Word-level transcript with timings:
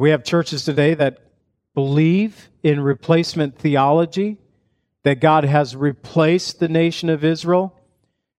We 0.00 0.12
have 0.12 0.24
churches 0.24 0.64
today 0.64 0.94
that 0.94 1.18
believe 1.74 2.48
in 2.62 2.80
replacement 2.80 3.58
theology, 3.58 4.38
that 5.02 5.20
God 5.20 5.44
has 5.44 5.76
replaced 5.76 6.58
the 6.58 6.70
nation 6.70 7.10
of 7.10 7.22
Israel. 7.22 7.78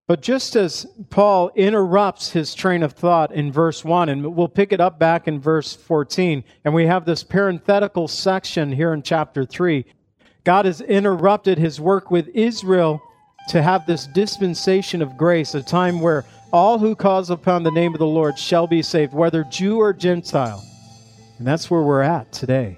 But 0.08 0.24
just 0.24 0.56
as 0.56 0.88
Paul 1.12 1.52
interrupts 1.54 2.32
his 2.32 2.56
train 2.56 2.82
of 2.82 2.94
thought 2.94 3.32
in 3.32 3.52
verse 3.52 3.86
1, 3.86 4.10
and 4.10 4.36
we'll 4.36 4.48
pick 4.48 4.74
it 4.74 4.82
up 4.82 4.98
back 4.98 5.28
in 5.28 5.40
verse 5.40 5.76
14, 5.76 6.44
and 6.66 6.74
we 6.74 6.88
have 6.88 7.06
this 7.06 7.22
parenthetical 7.22 8.08
section 8.08 8.72
here 8.72 8.92
in 8.92 9.04
chapter 9.04 9.46
3. 9.46 9.86
God 10.44 10.66
has 10.66 10.82
interrupted 10.82 11.60
his 11.60 11.80
work 11.80 12.10
with 12.10 12.28
Israel 12.30 13.04
to 13.50 13.62
have 13.62 13.86
this 13.86 14.08
dispensation 14.08 15.04
of 15.04 15.16
grace, 15.16 15.54
a 15.54 15.62
time 15.62 16.02
where 16.02 16.26
all 16.52 16.80
who 16.80 16.96
calls 16.96 17.30
upon 17.30 17.62
the 17.62 17.70
name 17.70 17.94
of 17.94 18.00
the 18.00 18.08
Lord 18.08 18.40
shall 18.40 18.66
be 18.66 18.82
saved, 18.82 19.14
whether 19.14 19.44
Jew 19.44 19.78
or 19.78 19.94
Gentile. 19.94 20.66
And 21.42 21.48
that's 21.48 21.72
where 21.72 21.82
we're 21.82 22.04
at 22.04 22.32
today. 22.32 22.78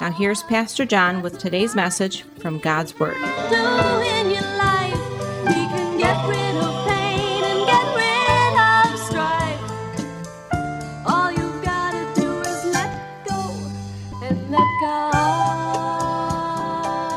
Now, 0.00 0.10
here's 0.10 0.42
Pastor 0.42 0.84
John 0.84 1.22
with 1.22 1.38
today's 1.38 1.76
message 1.76 2.22
from 2.40 2.58
God's 2.58 2.98
Word. 2.98 3.16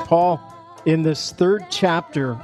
Paul, 0.08 0.40
in 0.86 1.02
this 1.02 1.32
third 1.32 1.66
chapter, 1.70 2.40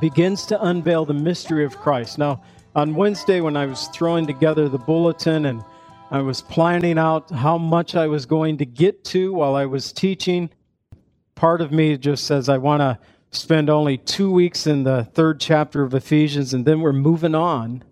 begins 0.00 0.46
to 0.46 0.62
unveil 0.62 1.04
the 1.04 1.12
mystery 1.12 1.64
of 1.64 1.76
Christ. 1.76 2.18
Now, 2.18 2.40
on 2.76 2.94
Wednesday, 2.94 3.40
when 3.40 3.56
I 3.56 3.66
was 3.66 3.88
throwing 3.88 4.26
together 4.26 4.68
the 4.68 4.78
bulletin 4.78 5.44
and 5.44 5.62
I 6.08 6.20
was 6.20 6.40
planning 6.40 6.98
out 6.98 7.30
how 7.30 7.58
much 7.58 7.96
I 7.96 8.06
was 8.06 8.26
going 8.26 8.58
to 8.58 8.64
get 8.64 9.04
to 9.06 9.32
while 9.32 9.56
I 9.56 9.66
was 9.66 9.92
teaching. 9.92 10.50
Part 11.34 11.60
of 11.60 11.72
me 11.72 11.96
just 11.96 12.24
says 12.24 12.48
I 12.48 12.58
want 12.58 12.80
to 12.80 12.98
spend 13.32 13.68
only 13.68 13.98
two 13.98 14.30
weeks 14.30 14.68
in 14.68 14.84
the 14.84 15.02
third 15.02 15.40
chapter 15.40 15.82
of 15.82 15.94
Ephesians, 15.94 16.54
and 16.54 16.64
then 16.64 16.80
we're 16.80 16.92
moving 16.92 17.34
on. 17.34 17.82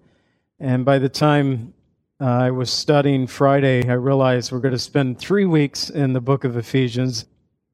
And 0.60 0.84
by 0.84 1.00
the 1.00 1.08
time 1.08 1.74
uh, 2.20 2.24
I 2.24 2.50
was 2.52 2.70
studying 2.70 3.26
Friday, 3.26 3.88
I 3.88 3.94
realized 3.94 4.52
we're 4.52 4.60
going 4.60 4.72
to 4.72 4.78
spend 4.78 5.18
three 5.18 5.44
weeks 5.44 5.90
in 5.90 6.12
the 6.12 6.20
book 6.20 6.44
of 6.44 6.56
Ephesians, 6.56 7.26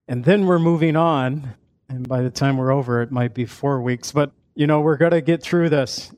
and 0.09 0.25
then 0.25 0.47
we're 0.47 0.59
moving 0.59 0.97
on. 0.97 1.55
And 1.91 2.09
by 2.09 2.23
the 2.23 2.31
time 2.31 2.57
we're 2.57 2.73
over, 2.73 3.03
it 3.03 3.13
might 3.13 3.35
be 3.35 3.45
four 3.45 3.83
weeks. 3.83 4.11
But, 4.11 4.33
you 4.55 4.67
know, 4.67 4.81
we're 4.81 4.97
going 4.97 5.13
to 5.13 5.21
get 5.21 5.43
through 5.43 5.69
this. 5.69 6.13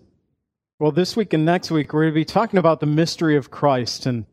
Well, 0.83 0.91
this 0.91 1.15
week 1.15 1.33
and 1.33 1.45
next 1.45 1.71
week, 1.71 1.93
we're 1.93 2.03
going 2.03 2.13
to 2.13 2.21
be 2.21 2.25
talking 2.25 2.59
about 2.59 2.81
the 2.81 2.87
mystery 2.87 3.37
of 3.37 3.53
Christ. 3.53 4.05
And 4.07 4.27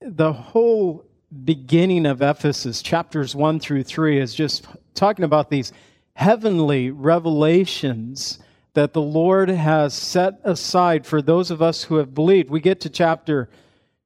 the 0.00 0.32
whole 0.32 1.04
beginning 1.44 2.06
of 2.06 2.22
Ephesus, 2.22 2.80
chapters 2.80 3.36
1 3.36 3.60
through 3.60 3.82
3, 3.82 4.18
is 4.18 4.34
just 4.34 4.66
talking 4.94 5.26
about 5.26 5.50
these 5.50 5.74
heavenly 6.14 6.90
revelations 6.90 8.38
that 8.72 8.94
the 8.94 9.02
Lord 9.02 9.50
has 9.50 9.92
set 9.92 10.40
aside 10.44 11.04
for 11.04 11.20
those 11.20 11.50
of 11.50 11.60
us 11.60 11.82
who 11.82 11.96
have 11.96 12.14
believed. 12.14 12.48
We 12.48 12.60
get 12.60 12.80
to 12.80 12.88
chapter 12.88 13.50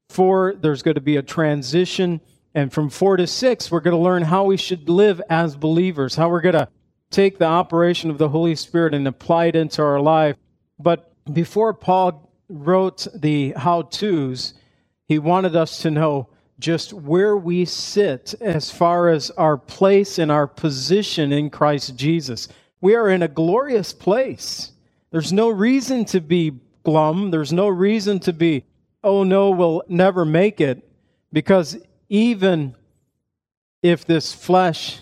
4, 0.08 0.56
there's 0.60 0.82
going 0.82 0.96
to 0.96 1.00
be 1.00 1.18
a 1.18 1.22
transition. 1.22 2.20
And 2.52 2.72
from 2.72 2.90
4 2.90 3.18
to 3.18 3.28
6, 3.28 3.70
we're 3.70 3.78
going 3.78 3.96
to 3.96 4.02
learn 4.02 4.24
how 4.24 4.42
we 4.42 4.56
should 4.56 4.88
live 4.88 5.22
as 5.30 5.54
believers, 5.54 6.16
how 6.16 6.30
we're 6.30 6.40
going 6.40 6.54
to 6.54 6.68
take 7.10 7.38
the 7.38 7.44
operation 7.44 8.10
of 8.10 8.18
the 8.18 8.30
Holy 8.30 8.56
Spirit 8.56 8.92
and 8.92 9.06
apply 9.06 9.44
it 9.44 9.54
into 9.54 9.82
our 9.82 10.00
life. 10.00 10.34
But 10.76 11.09
before 11.34 11.74
Paul 11.74 12.30
wrote 12.48 13.06
the 13.14 13.52
how 13.56 13.82
to's, 13.82 14.54
he 15.06 15.18
wanted 15.18 15.56
us 15.56 15.82
to 15.82 15.90
know 15.90 16.28
just 16.58 16.92
where 16.92 17.36
we 17.36 17.64
sit 17.64 18.34
as 18.40 18.70
far 18.70 19.08
as 19.08 19.30
our 19.32 19.56
place 19.56 20.18
and 20.18 20.30
our 20.30 20.46
position 20.46 21.32
in 21.32 21.50
Christ 21.50 21.96
Jesus. 21.96 22.48
We 22.80 22.94
are 22.94 23.08
in 23.08 23.22
a 23.22 23.28
glorious 23.28 23.92
place. 23.92 24.72
There's 25.10 25.32
no 25.32 25.48
reason 25.48 26.04
to 26.06 26.20
be 26.20 26.52
glum. 26.82 27.30
There's 27.30 27.52
no 27.52 27.68
reason 27.68 28.20
to 28.20 28.32
be, 28.32 28.64
oh 29.02 29.24
no, 29.24 29.50
we'll 29.50 29.82
never 29.88 30.24
make 30.24 30.60
it. 30.60 30.86
Because 31.32 31.76
even 32.08 32.74
if 33.82 34.04
this 34.04 34.32
flesh 34.32 35.00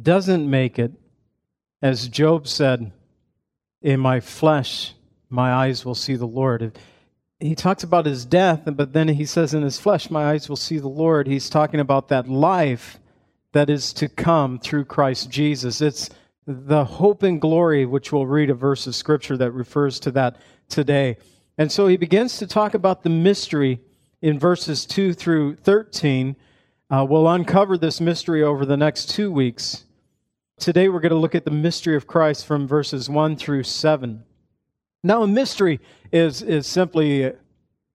doesn't 0.00 0.48
make 0.48 0.78
it, 0.78 0.92
as 1.82 2.08
Job 2.08 2.48
said, 2.48 2.90
in 3.82 4.00
my 4.00 4.18
flesh 4.18 4.94
my 5.34 5.52
eyes 5.52 5.84
will 5.84 5.94
see 5.94 6.14
the 6.14 6.26
Lord. 6.26 6.78
He 7.40 7.54
talks 7.54 7.82
about 7.82 8.06
his 8.06 8.24
death, 8.24 8.62
but 8.64 8.92
then 8.92 9.08
he 9.08 9.26
says, 9.26 9.52
in 9.52 9.62
his 9.62 9.78
flesh, 9.78 10.08
my 10.10 10.30
eyes 10.30 10.48
will 10.48 10.56
see 10.56 10.78
the 10.78 10.88
Lord. 10.88 11.26
He's 11.26 11.50
talking 11.50 11.80
about 11.80 12.08
that 12.08 12.28
life 12.28 12.98
that 13.52 13.68
is 13.68 13.92
to 13.94 14.08
come 14.08 14.58
through 14.58 14.84
Christ 14.84 15.30
Jesus. 15.30 15.80
It's 15.80 16.10
the 16.46 16.84
hope 16.84 17.22
and 17.22 17.40
glory, 17.40 17.84
which 17.84 18.12
we'll 18.12 18.26
read 18.26 18.50
a 18.50 18.54
verse 18.54 18.86
of 18.86 18.94
scripture 18.94 19.36
that 19.36 19.50
refers 19.50 19.98
to 20.00 20.10
that 20.12 20.36
today. 20.68 21.16
And 21.58 21.70
so 21.70 21.86
he 21.86 21.96
begins 21.96 22.38
to 22.38 22.46
talk 22.46 22.74
about 22.74 23.02
the 23.02 23.10
mystery 23.10 23.80
in 24.22 24.38
verses 24.38 24.86
2 24.86 25.14
through 25.14 25.56
13. 25.56 26.36
Uh, 26.90 27.06
we'll 27.08 27.28
uncover 27.28 27.76
this 27.76 28.00
mystery 28.00 28.42
over 28.42 28.64
the 28.64 28.76
next 28.76 29.10
two 29.10 29.30
weeks. 29.30 29.84
Today 30.58 30.88
we're 30.88 31.00
going 31.00 31.10
to 31.10 31.18
look 31.18 31.34
at 31.34 31.44
the 31.44 31.50
mystery 31.50 31.96
of 31.96 32.06
Christ 32.06 32.46
from 32.46 32.68
verses 32.68 33.08
1 33.08 33.36
through 33.36 33.64
7. 33.64 34.24
Now, 35.06 35.22
a 35.22 35.26
mystery 35.26 35.80
is 36.10 36.40
is 36.40 36.66
simply, 36.66 37.30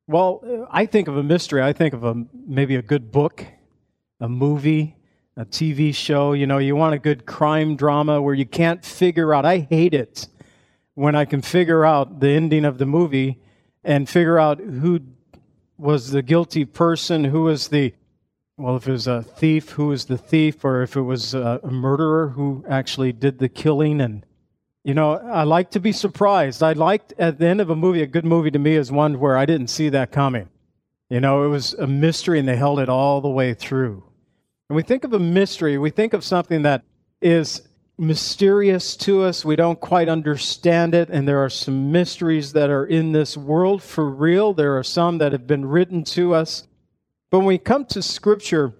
well, 0.07 0.67
I 0.69 0.85
think 0.85 1.07
of 1.07 1.17
a 1.17 1.23
mystery. 1.23 1.59
I 1.59 1.73
think 1.73 1.95
of 1.95 2.03
a 2.03 2.23
maybe 2.45 2.75
a 2.75 2.83
good 2.83 3.11
book, 3.11 3.43
a 4.19 4.29
movie, 4.29 4.95
a 5.35 5.43
TV 5.43 5.93
show. 5.93 6.33
You 6.33 6.45
know, 6.45 6.59
you 6.59 6.75
want 6.75 6.93
a 6.93 6.99
good 6.99 7.25
crime 7.25 7.75
drama 7.75 8.21
where 8.21 8.35
you 8.35 8.45
can't 8.45 8.85
figure 8.85 9.33
out. 9.33 9.43
I 9.43 9.57
hate 9.57 9.95
it 9.95 10.27
when 10.93 11.15
I 11.15 11.25
can 11.25 11.41
figure 11.41 11.83
out 11.83 12.19
the 12.19 12.29
ending 12.29 12.63
of 12.63 12.77
the 12.77 12.85
movie 12.85 13.39
and 13.83 14.07
figure 14.07 14.37
out 14.37 14.59
who 14.59 14.99
was 15.79 16.11
the 16.11 16.21
guilty 16.21 16.63
person, 16.63 17.23
who 17.23 17.41
was 17.41 17.69
the 17.69 17.95
well, 18.55 18.75
if 18.75 18.87
it 18.87 18.91
was 18.91 19.07
a 19.07 19.23
thief, 19.23 19.69
who 19.71 19.87
was 19.87 20.05
the 20.05 20.17
thief, 20.17 20.63
or 20.63 20.83
if 20.83 20.95
it 20.95 21.01
was 21.01 21.33
a, 21.33 21.59
murderer 21.63 22.29
who 22.29 22.63
actually 22.69 23.13
did 23.13 23.39
the 23.39 23.47
killing 23.49 23.99
and 23.99 24.25
you 24.89 24.95
know, 24.95 25.11
I 25.11 25.43
like 25.43 25.69
to 25.71 25.79
be 25.79 25.91
surprised. 25.91 26.63
I 26.63 26.73
like 26.73 27.13
at 27.19 27.37
the 27.37 27.45
end 27.45 27.61
of 27.61 27.69
a 27.69 27.75
movie, 27.75 28.01
a 28.01 28.07
good 28.07 28.25
movie 28.25 28.49
to 28.49 28.57
me 28.57 28.73
is 28.73 28.91
one 28.91 29.19
where 29.19 29.37
I 29.37 29.45
didn't 29.45 29.67
see 29.67 29.89
that 29.89 30.11
coming. 30.11 30.49
You 31.11 31.19
know, 31.19 31.45
it 31.45 31.49
was 31.49 31.75
a 31.75 31.85
mystery 31.85 32.39
and 32.39 32.47
they 32.47 32.55
held 32.55 32.79
it 32.79 32.89
all 32.89 33.21
the 33.21 33.29
way 33.29 33.53
through. 33.53 34.03
And 34.67 34.75
we 34.75 34.81
think 34.81 35.03
of 35.03 35.13
a 35.13 35.19
mystery, 35.19 35.77
we 35.77 35.91
think 35.91 36.13
of 36.13 36.23
something 36.23 36.63
that 36.63 36.81
is 37.21 37.61
mysterious 37.99 38.95
to 38.97 39.21
us. 39.21 39.45
We 39.45 39.55
don't 39.55 39.79
quite 39.79 40.09
understand 40.09 40.95
it. 40.95 41.09
And 41.11 41.27
there 41.27 41.43
are 41.43 41.51
some 41.51 41.91
mysteries 41.91 42.53
that 42.53 42.71
are 42.71 42.87
in 42.87 43.11
this 43.11 43.37
world 43.37 43.83
for 43.83 44.09
real. 44.09 44.55
There 44.55 44.75
are 44.75 44.83
some 44.83 45.19
that 45.19 45.33
have 45.33 45.45
been 45.45 45.67
written 45.67 46.03
to 46.15 46.33
us. 46.33 46.67
But 47.29 47.39
when 47.39 47.47
we 47.47 47.59
come 47.59 47.85
to 47.85 48.01
Scripture, 48.01 48.73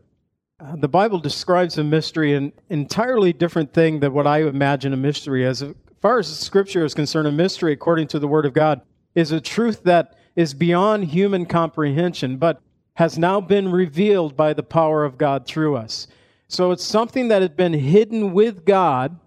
the 0.74 0.90
Bible 0.90 1.20
describes 1.20 1.78
a 1.78 1.84
mystery 1.84 2.34
an 2.34 2.52
entirely 2.68 3.32
different 3.32 3.76
thing 3.76 4.00
than 4.00 4.12
what 4.12 4.26
I 4.26 4.42
imagine 4.42 4.92
a 4.92 4.98
mystery 4.98 5.46
as 5.46 5.64
far 6.02 6.20
as 6.20 6.28
Scripture 6.40 6.86
is 6.86 6.94
concerned, 6.94 7.28
a 7.28 7.32
mystery, 7.32 7.74
according 7.74 8.08
to 8.10 8.20
the 8.20 8.28
Word 8.28 8.46
of 8.46 8.54
God, 8.54 8.82
is 9.16 9.32
a 9.32 9.42
truth 9.42 9.84
that 9.84 10.16
is 10.36 10.54
beyond 10.54 11.06
human 11.06 11.46
comprehension, 11.46 12.38
but 12.38 12.62
has 12.96 13.18
now 13.18 13.42
been 13.42 13.72
revealed 13.72 14.36
by 14.36 14.54
the 14.54 14.64
power 14.64 15.04
of 15.04 15.18
God 15.18 15.46
through 15.46 15.76
us. 15.76 16.08
So 16.48 16.72
it's 16.72 16.84
something 16.84 17.28
that 17.30 17.42
had 17.42 17.56
been 17.56 17.74
hidden 17.74 18.34
with 18.34 18.66
God, 18.66 19.20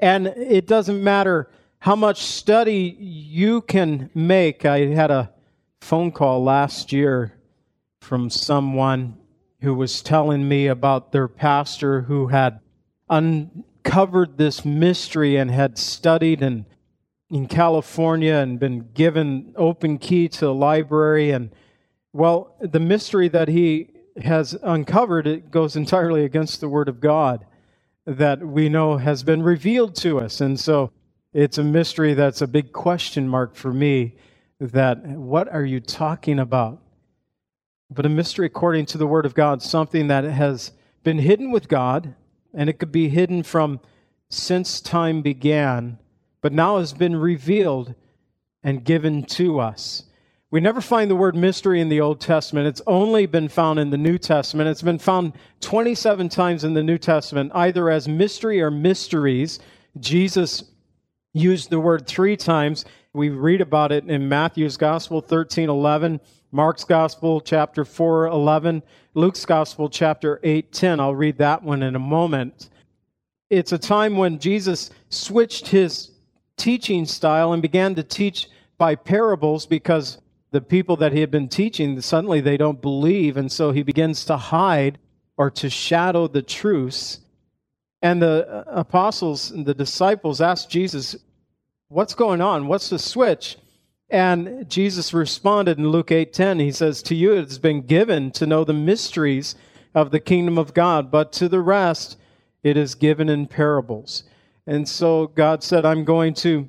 and 0.00 0.26
it 0.28 0.66
doesn't 0.66 1.02
matter 1.02 1.50
how 1.78 1.96
much 1.96 2.22
study 2.22 2.96
you 2.98 3.60
can 3.62 4.10
make. 4.14 4.64
I 4.64 4.86
had 4.86 5.10
a 5.10 5.32
phone 5.80 6.10
call 6.10 6.42
last 6.42 6.92
year 6.92 7.32
from 8.00 8.30
someone 8.30 9.16
who 9.60 9.74
was 9.74 10.02
telling 10.02 10.48
me 10.48 10.66
about 10.66 11.12
their 11.12 11.28
pastor 11.28 12.02
who 12.02 12.28
had 12.28 12.60
uncovered 13.86 14.36
this 14.36 14.64
mystery 14.64 15.36
and 15.36 15.48
had 15.48 15.78
studied 15.78 16.42
and 16.42 16.64
in 17.30 17.46
California 17.46 18.34
and 18.34 18.58
been 18.58 18.88
given 18.94 19.52
open 19.56 19.96
key 19.98 20.28
to 20.28 20.40
the 20.40 20.54
library. 20.54 21.30
And 21.30 21.50
well 22.12 22.56
the 22.60 22.80
mystery 22.80 23.28
that 23.28 23.48
he 23.48 23.90
has 24.22 24.56
uncovered 24.62 25.26
it 25.26 25.50
goes 25.52 25.76
entirely 25.76 26.24
against 26.24 26.60
the 26.60 26.68
word 26.68 26.88
of 26.88 27.00
God 27.00 27.46
that 28.06 28.44
we 28.44 28.68
know 28.68 28.96
has 28.96 29.22
been 29.22 29.42
revealed 29.42 29.94
to 29.96 30.18
us. 30.18 30.40
And 30.40 30.58
so 30.58 30.90
it's 31.32 31.58
a 31.58 31.64
mystery 31.64 32.14
that's 32.14 32.42
a 32.42 32.46
big 32.48 32.72
question 32.72 33.28
mark 33.28 33.54
for 33.54 33.72
me 33.72 34.16
that 34.58 35.04
what 35.06 35.48
are 35.52 35.64
you 35.64 35.78
talking 35.80 36.40
about? 36.40 36.80
But 37.88 38.06
a 38.06 38.08
mystery 38.08 38.46
according 38.46 38.86
to 38.86 38.98
the 38.98 39.06
word 39.06 39.26
of 39.26 39.34
God 39.34 39.62
something 39.62 40.08
that 40.08 40.24
has 40.24 40.72
been 41.04 41.18
hidden 41.18 41.52
with 41.52 41.68
God 41.68 42.14
and 42.56 42.68
it 42.68 42.80
could 42.80 42.90
be 42.90 43.08
hidden 43.08 43.44
from 43.44 43.78
since 44.28 44.80
time 44.80 45.22
began 45.22 45.98
but 46.46 46.52
now 46.52 46.78
has 46.78 46.92
been 46.92 47.16
revealed 47.16 47.92
and 48.62 48.84
given 48.84 49.24
to 49.24 49.58
us. 49.58 50.04
We 50.52 50.60
never 50.60 50.80
find 50.80 51.10
the 51.10 51.16
word 51.16 51.34
mystery 51.34 51.80
in 51.80 51.88
the 51.88 52.00
Old 52.00 52.20
Testament. 52.20 52.68
It's 52.68 52.82
only 52.86 53.26
been 53.26 53.48
found 53.48 53.80
in 53.80 53.90
the 53.90 53.98
New 53.98 54.16
Testament. 54.16 54.68
It's 54.68 54.80
been 54.80 55.00
found 55.00 55.32
27 55.60 56.28
times 56.28 56.62
in 56.62 56.74
the 56.74 56.84
New 56.84 56.98
Testament, 56.98 57.50
either 57.52 57.90
as 57.90 58.06
mystery 58.06 58.62
or 58.62 58.70
mysteries. 58.70 59.58
Jesus 59.98 60.62
used 61.32 61.70
the 61.70 61.80
word 61.80 62.06
three 62.06 62.36
times. 62.36 62.84
We 63.12 63.28
read 63.30 63.60
about 63.60 63.90
it 63.90 64.08
in 64.08 64.28
Matthew's 64.28 64.76
Gospel 64.76 65.20
13 65.20 65.68
11, 65.68 66.20
Mark's 66.56 66.84
Gospel 66.84 67.42
chapter 67.42 67.84
4 67.84 68.28
11, 68.28 68.82
Luke's 69.12 69.44
Gospel 69.44 69.90
chapter 69.90 70.40
8 70.42 70.72
10. 70.72 71.00
I'll 71.00 71.14
read 71.14 71.36
that 71.36 71.62
one 71.62 71.82
in 71.82 71.94
a 71.94 71.98
moment. 71.98 72.70
It's 73.50 73.72
a 73.72 73.78
time 73.78 74.16
when 74.16 74.38
Jesus 74.38 74.88
switched 75.10 75.68
his 75.68 76.12
teaching 76.56 77.04
style 77.04 77.52
and 77.52 77.60
began 77.60 77.94
to 77.96 78.02
teach 78.02 78.48
by 78.78 78.94
parables 78.94 79.66
because 79.66 80.16
the 80.50 80.62
people 80.62 80.96
that 80.96 81.12
he 81.12 81.20
had 81.20 81.30
been 81.30 81.46
teaching 81.50 82.00
suddenly 82.00 82.40
they 82.40 82.56
don't 82.56 82.80
believe 82.80 83.36
and 83.36 83.52
so 83.52 83.70
he 83.70 83.82
begins 83.82 84.24
to 84.24 84.38
hide 84.38 84.96
or 85.36 85.50
to 85.50 85.68
shadow 85.68 86.26
the 86.26 86.40
truths 86.40 87.20
and 88.00 88.22
the 88.22 88.48
uh, 88.48 88.64
apostles 88.68 89.50
and 89.50 89.66
the 89.66 89.74
disciples 89.74 90.40
asked 90.40 90.70
jesus 90.70 91.16
what's 91.88 92.14
going 92.14 92.40
on 92.40 92.66
what's 92.66 92.88
the 92.88 92.98
switch 92.98 93.58
and 94.08 94.68
jesus 94.68 95.12
responded 95.12 95.78
in 95.78 95.88
luke 95.88 96.08
8.10 96.08 96.60
he 96.60 96.72
says 96.72 97.02
to 97.02 97.14
you 97.14 97.32
it 97.32 97.48
has 97.48 97.58
been 97.58 97.82
given 97.82 98.30
to 98.32 98.46
know 98.46 98.64
the 98.64 98.72
mysteries 98.72 99.54
of 99.94 100.10
the 100.10 100.20
kingdom 100.20 100.58
of 100.58 100.74
god 100.74 101.10
but 101.10 101.32
to 101.32 101.48
the 101.48 101.60
rest 101.60 102.16
it 102.62 102.76
is 102.76 102.94
given 102.94 103.28
in 103.28 103.46
parables 103.46 104.24
and 104.66 104.88
so 104.88 105.28
God 105.28 105.62
said, 105.62 105.84
I'm 105.84 106.04
going 106.04 106.34
to 106.34 106.68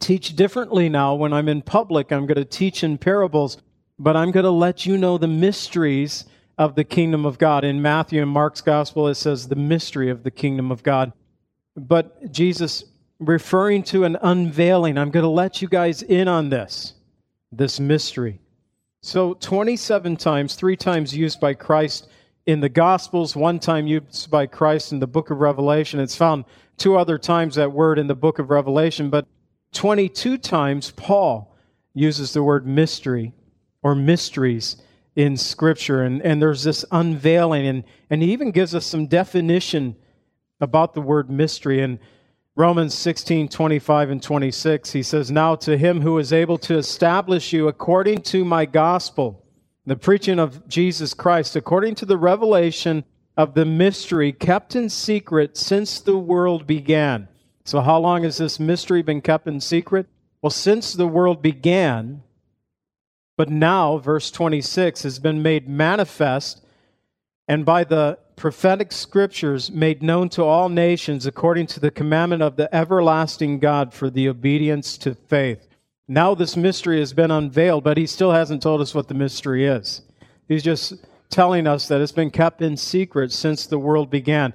teach 0.00 0.34
differently 0.34 0.88
now 0.88 1.14
when 1.14 1.32
I'm 1.32 1.48
in 1.48 1.62
public. 1.62 2.10
I'm 2.10 2.26
going 2.26 2.36
to 2.36 2.44
teach 2.44 2.82
in 2.82 2.98
parables, 2.98 3.58
but 3.98 4.16
I'm 4.16 4.32
going 4.32 4.44
to 4.44 4.50
let 4.50 4.84
you 4.84 4.98
know 4.98 5.16
the 5.16 5.28
mysteries 5.28 6.24
of 6.58 6.74
the 6.74 6.84
kingdom 6.84 7.24
of 7.24 7.38
God. 7.38 7.64
In 7.64 7.80
Matthew 7.80 8.20
and 8.20 8.30
Mark's 8.30 8.60
gospel, 8.60 9.06
it 9.06 9.14
says 9.14 9.46
the 9.46 9.56
mystery 9.56 10.10
of 10.10 10.24
the 10.24 10.30
kingdom 10.30 10.72
of 10.72 10.82
God. 10.82 11.12
But 11.76 12.32
Jesus, 12.32 12.84
referring 13.20 13.82
to 13.84 14.04
an 14.04 14.16
unveiling, 14.20 14.98
I'm 14.98 15.10
going 15.10 15.22
to 15.24 15.28
let 15.28 15.62
you 15.62 15.68
guys 15.68 16.02
in 16.02 16.26
on 16.26 16.48
this, 16.48 16.94
this 17.52 17.78
mystery. 17.78 18.40
So, 19.02 19.34
27 19.34 20.16
times, 20.16 20.54
three 20.54 20.76
times 20.76 21.14
used 21.14 21.40
by 21.40 21.54
Christ 21.54 22.08
in 22.46 22.60
the 22.60 22.68
Gospels, 22.68 23.36
one 23.36 23.58
time 23.58 23.86
used 23.86 24.30
by 24.30 24.46
Christ 24.46 24.92
in 24.92 24.98
the 24.98 25.06
book 25.06 25.30
of 25.30 25.38
Revelation. 25.38 26.00
It's 26.00 26.16
found 26.16 26.44
two 26.76 26.96
other 26.96 27.18
times 27.18 27.54
that 27.54 27.72
word 27.72 27.98
in 27.98 28.06
the 28.06 28.14
book 28.14 28.38
of 28.38 28.50
Revelation, 28.50 29.10
but 29.10 29.26
22 29.72 30.38
times 30.38 30.90
Paul 30.92 31.54
uses 31.94 32.32
the 32.32 32.42
word 32.42 32.66
mystery 32.66 33.32
or 33.82 33.94
mysteries 33.94 34.76
in 35.14 35.36
Scripture. 35.36 36.02
And, 36.02 36.22
and 36.22 36.40
there's 36.40 36.62
this 36.62 36.84
unveiling, 36.90 37.66
and, 37.66 37.84
and 38.08 38.22
he 38.22 38.32
even 38.32 38.50
gives 38.50 38.74
us 38.74 38.86
some 38.86 39.06
definition 39.06 39.96
about 40.60 40.94
the 40.94 41.00
word 41.00 41.30
mystery. 41.30 41.80
In 41.80 41.98
Romans 42.56 42.94
16 42.94 43.48
25 43.48 44.10
and 44.10 44.22
26, 44.22 44.92
he 44.92 45.02
says, 45.02 45.30
Now 45.30 45.54
to 45.56 45.78
him 45.78 46.00
who 46.00 46.18
is 46.18 46.32
able 46.32 46.58
to 46.58 46.76
establish 46.76 47.52
you 47.52 47.68
according 47.68 48.22
to 48.22 48.44
my 48.44 48.66
gospel, 48.66 49.44
the 49.86 49.96
preaching 49.96 50.38
of 50.38 50.66
Jesus 50.68 51.14
Christ, 51.14 51.56
according 51.56 51.94
to 51.96 52.06
the 52.06 52.16
revelation 52.16 53.04
of 53.36 53.54
the 53.54 53.64
mystery 53.64 54.32
kept 54.32 54.74
in 54.74 54.88
secret 54.90 55.56
since 55.56 56.00
the 56.00 56.18
world 56.18 56.66
began. 56.66 57.28
So, 57.64 57.80
how 57.80 57.98
long 57.98 58.24
has 58.24 58.38
this 58.38 58.58
mystery 58.58 59.02
been 59.02 59.20
kept 59.20 59.46
in 59.46 59.60
secret? 59.60 60.06
Well, 60.42 60.50
since 60.50 60.92
the 60.92 61.06
world 61.06 61.42
began, 61.42 62.22
but 63.36 63.48
now, 63.48 63.98
verse 63.98 64.30
26, 64.30 65.04
has 65.04 65.18
been 65.18 65.42
made 65.42 65.68
manifest 65.68 66.64
and 67.46 67.64
by 67.64 67.84
the 67.84 68.18
prophetic 68.40 68.90
scriptures 68.90 69.70
made 69.70 70.02
known 70.02 70.26
to 70.26 70.42
all 70.42 70.70
nations 70.70 71.26
according 71.26 71.66
to 71.66 71.78
the 71.78 71.90
commandment 71.90 72.40
of 72.40 72.56
the 72.56 72.74
everlasting 72.74 73.58
God 73.58 73.92
for 73.92 74.08
the 74.08 74.30
obedience 74.30 74.96
to 74.96 75.14
faith. 75.14 75.68
Now, 76.08 76.34
this 76.34 76.56
mystery 76.56 77.00
has 77.00 77.12
been 77.12 77.30
unveiled, 77.30 77.84
but 77.84 77.98
he 77.98 78.06
still 78.06 78.32
hasn't 78.32 78.62
told 78.62 78.80
us 78.80 78.94
what 78.94 79.08
the 79.08 79.14
mystery 79.14 79.66
is. 79.66 80.00
He's 80.48 80.62
just 80.62 81.04
telling 81.28 81.66
us 81.66 81.86
that 81.88 82.00
it's 82.00 82.12
been 82.12 82.30
kept 82.30 82.62
in 82.62 82.78
secret 82.78 83.30
since 83.30 83.66
the 83.66 83.78
world 83.78 84.08
began. 84.08 84.54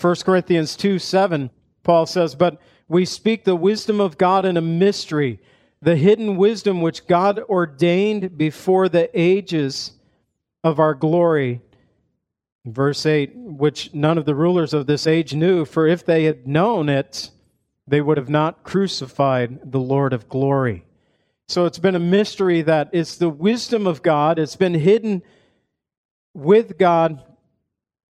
1 0.00 0.14
Corinthians 0.24 0.76
2 0.76 1.00
7, 1.00 1.50
Paul 1.82 2.06
says, 2.06 2.36
But 2.36 2.60
we 2.86 3.04
speak 3.04 3.42
the 3.42 3.56
wisdom 3.56 4.00
of 4.00 4.16
God 4.16 4.44
in 4.44 4.56
a 4.56 4.62
mystery, 4.62 5.40
the 5.82 5.96
hidden 5.96 6.36
wisdom 6.36 6.80
which 6.80 7.08
God 7.08 7.40
ordained 7.40 8.38
before 8.38 8.88
the 8.88 9.10
ages 9.12 9.90
of 10.62 10.78
our 10.78 10.94
glory. 10.94 11.62
Verse 12.64 13.04
8, 13.04 13.32
which 13.34 13.92
none 13.92 14.16
of 14.16 14.24
the 14.24 14.34
rulers 14.34 14.72
of 14.72 14.86
this 14.86 15.06
age 15.06 15.34
knew, 15.34 15.64
for 15.64 15.86
if 15.86 16.04
they 16.04 16.24
had 16.24 16.46
known 16.46 16.88
it, 16.88 17.30
they 17.86 18.00
would 18.00 18.16
have 18.16 18.30
not 18.30 18.62
crucified 18.62 19.70
the 19.70 19.80
Lord 19.80 20.12
of 20.12 20.28
glory. 20.28 20.86
So 21.48 21.66
it's 21.66 21.78
been 21.78 21.94
a 21.94 22.00
mystery 22.00 22.62
that 22.62 22.88
it's 22.92 23.18
the 23.18 23.28
wisdom 23.28 23.86
of 23.86 24.02
God. 24.02 24.38
It's 24.38 24.56
been 24.56 24.74
hidden 24.74 25.22
with 26.32 26.78
God 26.78 27.22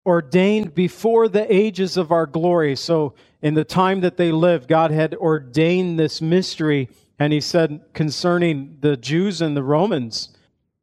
ordained 0.04 0.74
before 0.74 1.28
the 1.28 1.52
ages 1.52 1.96
of 1.96 2.10
our 2.10 2.26
glory. 2.26 2.74
So, 2.74 3.14
in 3.42 3.54
the 3.54 3.64
time 3.64 4.00
that 4.00 4.16
they 4.16 4.32
lived, 4.32 4.68
God 4.68 4.90
had 4.90 5.14
ordained 5.14 5.98
this 5.98 6.20
mystery. 6.20 6.88
And 7.18 7.32
He 7.32 7.40
said 7.40 7.80
concerning 7.94 8.78
the 8.80 8.96
Jews 8.96 9.40
and 9.40 9.56
the 9.56 9.62
Romans, 9.62 10.30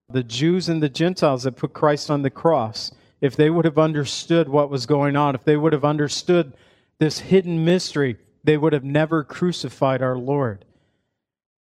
the 0.09 0.23
Jews 0.23 0.69
and 0.69 0.81
the 0.81 0.89
Gentiles 0.89 1.43
that 1.43 1.57
put 1.57 1.73
Christ 1.73 2.09
on 2.09 2.21
the 2.21 2.29
cross, 2.29 2.91
if 3.21 3.35
they 3.35 3.49
would 3.49 3.65
have 3.65 3.77
understood 3.77 4.49
what 4.49 4.69
was 4.69 4.85
going 4.85 5.15
on, 5.15 5.35
if 5.35 5.43
they 5.43 5.57
would 5.57 5.73
have 5.73 5.85
understood 5.85 6.53
this 6.99 7.19
hidden 7.19 7.65
mystery, 7.65 8.17
they 8.43 8.57
would 8.57 8.73
have 8.73 8.83
never 8.83 9.23
crucified 9.23 10.01
our 10.01 10.17
Lord. 10.17 10.65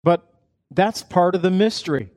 But 0.05 0.33
that's 0.71 1.03
part 1.03 1.35
of 1.35 1.43
the 1.43 1.51
mystery. 1.51 2.11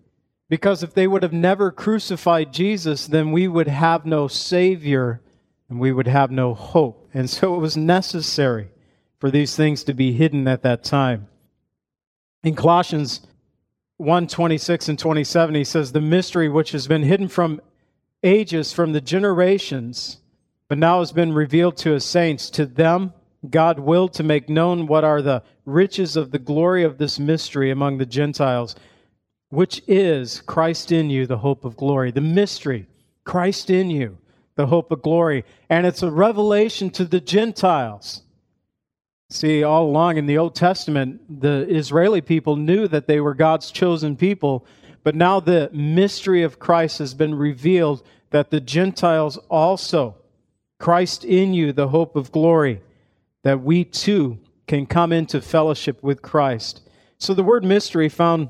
Because 0.49 0.83
if 0.83 0.93
they 0.93 1.07
would 1.07 1.23
have 1.23 1.31
never 1.31 1.71
crucified 1.71 2.51
Jesus, 2.51 3.07
then 3.07 3.31
we 3.31 3.47
would 3.47 3.69
have 3.69 4.05
no 4.05 4.27
Savior 4.27 5.21
and 5.69 5.79
we 5.79 5.93
would 5.93 6.07
have 6.07 6.29
no 6.29 6.53
hope. 6.53 7.09
And 7.13 7.29
so 7.29 7.55
it 7.55 7.59
was 7.59 7.77
necessary 7.77 8.67
for 9.17 9.31
these 9.31 9.55
things 9.55 9.85
to 9.85 9.93
be 9.93 10.11
hidden 10.11 10.49
at 10.49 10.63
that 10.63 10.83
time. 10.83 11.29
In 12.43 12.55
Colossians 12.55 13.21
1 13.95 14.27
26 14.27 14.89
and 14.89 14.99
27, 14.99 15.55
he 15.55 15.63
says, 15.63 15.91
The 15.93 16.01
mystery 16.01 16.49
which 16.49 16.71
has 16.71 16.85
been 16.85 17.03
hidden 17.03 17.29
from 17.29 17.61
ages, 18.23 18.73
from 18.73 18.93
the 18.93 19.01
generations, 19.01 20.17
but 20.67 20.77
now 20.77 20.99
has 20.99 21.11
been 21.11 21.33
revealed 21.33 21.77
to 21.77 21.91
his 21.91 22.05
saints. 22.05 22.49
To 22.51 22.65
them, 22.65 23.13
God 23.49 23.79
willed 23.79 24.13
to 24.13 24.23
make 24.23 24.49
known 24.49 24.87
what 24.87 25.03
are 25.03 25.21
the 25.21 25.43
riches 25.65 26.15
of 26.15 26.31
the 26.31 26.39
glory 26.39 26.83
of 26.83 26.97
this 26.97 27.19
mystery 27.19 27.71
among 27.71 27.97
the 27.97 28.05
Gentiles 28.05 28.75
which 29.51 29.83
is 29.85 30.41
Christ 30.41 30.91
in 30.91 31.09
you, 31.09 31.27
the 31.27 31.37
hope 31.37 31.65
of 31.65 31.77
glory. 31.77 32.11
The 32.11 32.21
mystery, 32.21 32.87
Christ 33.25 33.69
in 33.69 33.89
you, 33.89 34.17
the 34.55 34.65
hope 34.65 34.91
of 34.91 35.01
glory. 35.01 35.43
And 35.69 35.85
it's 35.85 36.01
a 36.01 36.09
revelation 36.09 36.89
to 36.91 37.05
the 37.05 37.19
Gentiles. 37.19 38.23
See, 39.29 39.63
all 39.63 39.85
along 39.85 40.17
in 40.17 40.25
the 40.25 40.37
Old 40.37 40.55
Testament, 40.55 41.41
the 41.41 41.67
Israeli 41.69 42.21
people 42.21 42.55
knew 42.55 42.87
that 42.87 43.07
they 43.07 43.19
were 43.19 43.33
God's 43.33 43.71
chosen 43.71 44.15
people, 44.15 44.65
but 45.03 45.15
now 45.15 45.39
the 45.39 45.69
mystery 45.73 46.43
of 46.43 46.59
Christ 46.59 46.99
has 46.99 47.13
been 47.13 47.35
revealed 47.35 48.03
that 48.29 48.49
the 48.49 48.61
Gentiles 48.61 49.37
also 49.49 50.15
Christ 50.79 51.23
in 51.23 51.53
you, 51.53 51.71
the 51.71 51.89
hope 51.89 52.15
of 52.15 52.31
glory, 52.31 52.81
that 53.43 53.61
we 53.61 53.83
too 53.83 54.39
can 54.67 54.85
come 54.85 55.11
into 55.11 55.41
fellowship 55.41 56.01
with 56.01 56.21
Christ. 56.21 56.81
So 57.17 57.33
the 57.33 57.43
word 57.43 57.63
mystery 57.63 58.09
found 58.09 58.49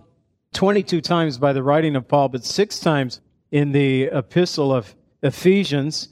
22 0.53 1.01
times 1.01 1.38
by 1.38 1.53
the 1.53 1.63
writing 1.63 1.96
of 1.96 2.08
Paul, 2.08 2.29
but 2.29 2.46
six 2.46 2.79
times 2.79 3.20
in 3.51 3.72
the 3.72 4.03
epistle 4.03 4.74
of 4.74 4.96
Ephesians. 5.22 6.10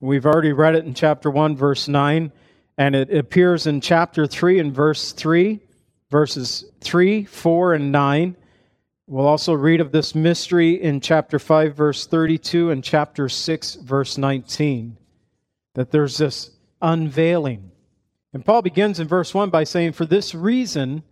We've 0.00 0.26
already 0.26 0.52
read 0.52 0.74
it 0.74 0.84
in 0.84 0.94
chapter 0.94 1.30
1, 1.30 1.56
verse 1.56 1.88
9, 1.88 2.32
and 2.76 2.94
it 2.96 3.14
appears 3.14 3.66
in 3.66 3.80
chapter 3.80 4.26
3 4.26 4.58
and 4.58 4.74
verse 4.74 5.12
3, 5.12 5.60
verses 6.10 6.64
3, 6.80 7.24
4, 7.24 7.74
and 7.74 7.92
9. 7.92 8.36
We'll 9.10 9.26
also 9.26 9.54
read 9.54 9.80
of 9.80 9.90
this 9.90 10.14
mystery 10.14 10.82
in 10.82 11.00
chapter 11.00 11.38
5, 11.38 11.74
verse 11.74 12.06
32, 12.06 12.70
and 12.70 12.84
chapter 12.84 13.30
6, 13.30 13.76
verse 13.76 14.18
19 14.18 14.98
that 15.74 15.90
there's 15.90 16.18
this 16.18 16.50
unveiling. 16.82 17.70
And 18.34 18.44
Paul 18.44 18.60
begins 18.60 19.00
in 19.00 19.08
verse 19.08 19.32
1 19.32 19.48
by 19.48 19.64
saying, 19.64 19.92
For 19.92 20.04
this 20.04 20.34
reason, 20.34 21.04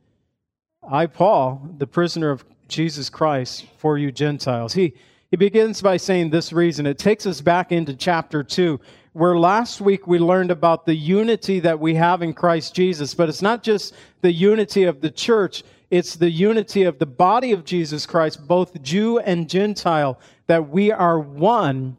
I, 0.87 1.07
Paul, 1.07 1.71
the 1.79 1.87
prisoner 1.87 2.31
of 2.31 2.45
Jesus 2.69 3.09
Christ, 3.09 3.65
for 3.79 3.97
you 3.97 4.13
Gentiles. 4.13 4.75
He, 4.75 4.93
he 5.31 5.39
begins 5.39 5.81
by 5.81 5.97
saying 5.97 6.29
this 6.29 6.53
reason. 6.53 6.85
It 6.85 6.99
takes 6.99 7.25
us 7.25 7.41
back 7.41 7.73
into 7.73 7.95
chapter 7.95 8.43
2, 8.43 8.79
where 9.15 9.39
last 9.39 9.81
week 9.81 10.07
we 10.07 10.19
learned 10.19 10.51
about 10.51 10.85
the 10.85 10.97
unity 10.97 11.61
that 11.61 11.81
we 11.81 11.95
have 11.95 12.21
in 12.21 12.35
Christ 12.35 12.75
Jesus. 12.75 13.15
But 13.15 13.31
it's 13.31 13.41
not 13.41 13.63
just 13.63 13.95
the 14.21 14.33
unity 14.33 14.85
of 14.85 15.01
the 15.01 15.11
church, 15.11 15.63
it's 15.91 16.17
the 16.17 16.31
unity 16.31 16.83
of 16.83 16.99
the 16.99 17.07
body 17.07 17.53
of 17.53 17.65
Jesus 17.65 18.07
Christ, 18.07 18.47
both 18.47 18.83
Jew 18.83 19.19
and 19.19 19.49
Gentile, 19.49 20.19
that 20.47 20.69
we 20.69 20.91
are 20.91 21.19
one 21.19 21.97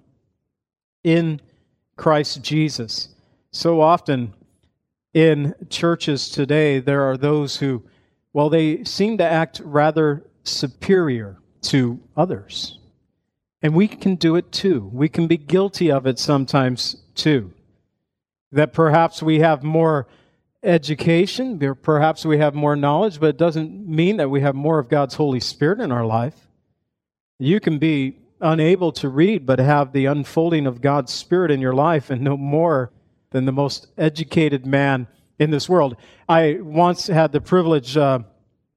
in 1.04 1.40
Christ 1.96 2.42
Jesus. 2.42 3.10
So 3.52 3.82
often 3.82 4.34
in 5.14 5.56
churches 5.70 6.30
today, 6.30 6.80
there 6.80 7.04
are 7.04 7.18
those 7.18 7.58
who, 7.58 7.84
well, 8.34 8.50
they 8.50 8.84
seem 8.84 9.18
to 9.18 9.24
act 9.24 9.62
rather 9.64 10.24
superior 10.44 11.38
to 11.62 12.00
others. 12.16 12.80
And 13.62 13.74
we 13.74 13.88
can 13.88 14.16
do 14.16 14.36
it 14.36 14.52
too. 14.52 14.90
We 14.94 15.10
can 15.10 15.28
be 15.28 15.38
guilty 15.38 15.92
of 15.92 16.06
it 16.06 16.20
sometimes 16.20 16.98
too. 17.16 17.54
That 18.52 18.74
perhaps 18.74 19.24
we 19.24 19.40
have 19.40 19.64
more 19.64 20.08
education, 20.64 21.60
perhaps 21.82 22.26
we 22.26 22.38
have 22.40 22.54
more 22.54 22.76
knowledge, 22.76 23.20
but 23.20 23.30
it 23.30 23.38
doesn't 23.38 23.88
mean 23.88 24.18
that 24.18 24.30
we 24.30 24.42
have 24.42 24.56
more 24.56 24.80
of 24.80 24.90
God's 24.90 25.16
Holy 25.16 25.40
Spirit 25.40 25.80
in 25.80 25.92
our 25.92 26.06
life. 26.06 26.48
You 27.40 27.60
can 27.60 27.78
be 27.78 28.18
unable 28.42 28.92
to 28.92 29.10
read 29.10 29.46
but 29.46 29.60
have 29.60 29.94
the 29.94 30.06
unfolding 30.06 30.68
of 30.68 30.82
God's 30.82 31.14
Spirit 31.14 31.52
in 31.52 31.62
your 31.62 31.74
life 31.74 32.10
and 32.10 32.22
know 32.22 32.38
more 32.38 32.92
than 33.32 33.46
the 33.46 33.52
most 33.52 33.88
educated 33.98 34.66
man 34.66 35.08
in 35.40 35.52
this 35.52 35.70
world. 35.70 35.96
I 36.28 36.60
once 36.62 37.08
had 37.08 37.32
the 37.32 37.42
privilege 37.42 37.96
uh, 37.96 38.20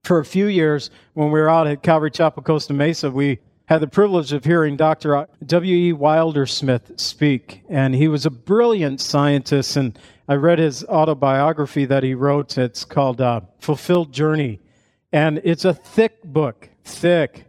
for 0.04 0.18
a 0.18 0.24
few 0.24 0.46
years 0.46 0.90
when 1.14 1.30
we 1.30 1.40
were 1.40 1.48
out 1.48 1.66
at 1.66 1.82
Calvary 1.82 2.10
Chapel, 2.10 2.42
Costa 2.42 2.72
Mesa, 2.72 3.10
we 3.10 3.38
had 3.70 3.80
the 3.80 3.86
privilege 3.86 4.32
of 4.32 4.44
hearing 4.44 4.76
Dr. 4.76 5.28
W.E. 5.46 5.92
Wilder-Smith 5.92 6.90
speak. 6.96 7.62
And 7.68 7.94
he 7.94 8.08
was 8.08 8.26
a 8.26 8.30
brilliant 8.30 9.00
scientist. 9.00 9.76
And 9.76 9.96
I 10.26 10.34
read 10.34 10.58
his 10.58 10.82
autobiography 10.86 11.84
that 11.84 12.02
he 12.02 12.14
wrote. 12.14 12.58
It's 12.58 12.84
called 12.84 13.20
uh, 13.20 13.42
Fulfilled 13.60 14.12
Journey. 14.12 14.58
And 15.12 15.40
it's 15.44 15.64
a 15.64 15.72
thick 15.72 16.20
book, 16.24 16.68
thick. 16.82 17.44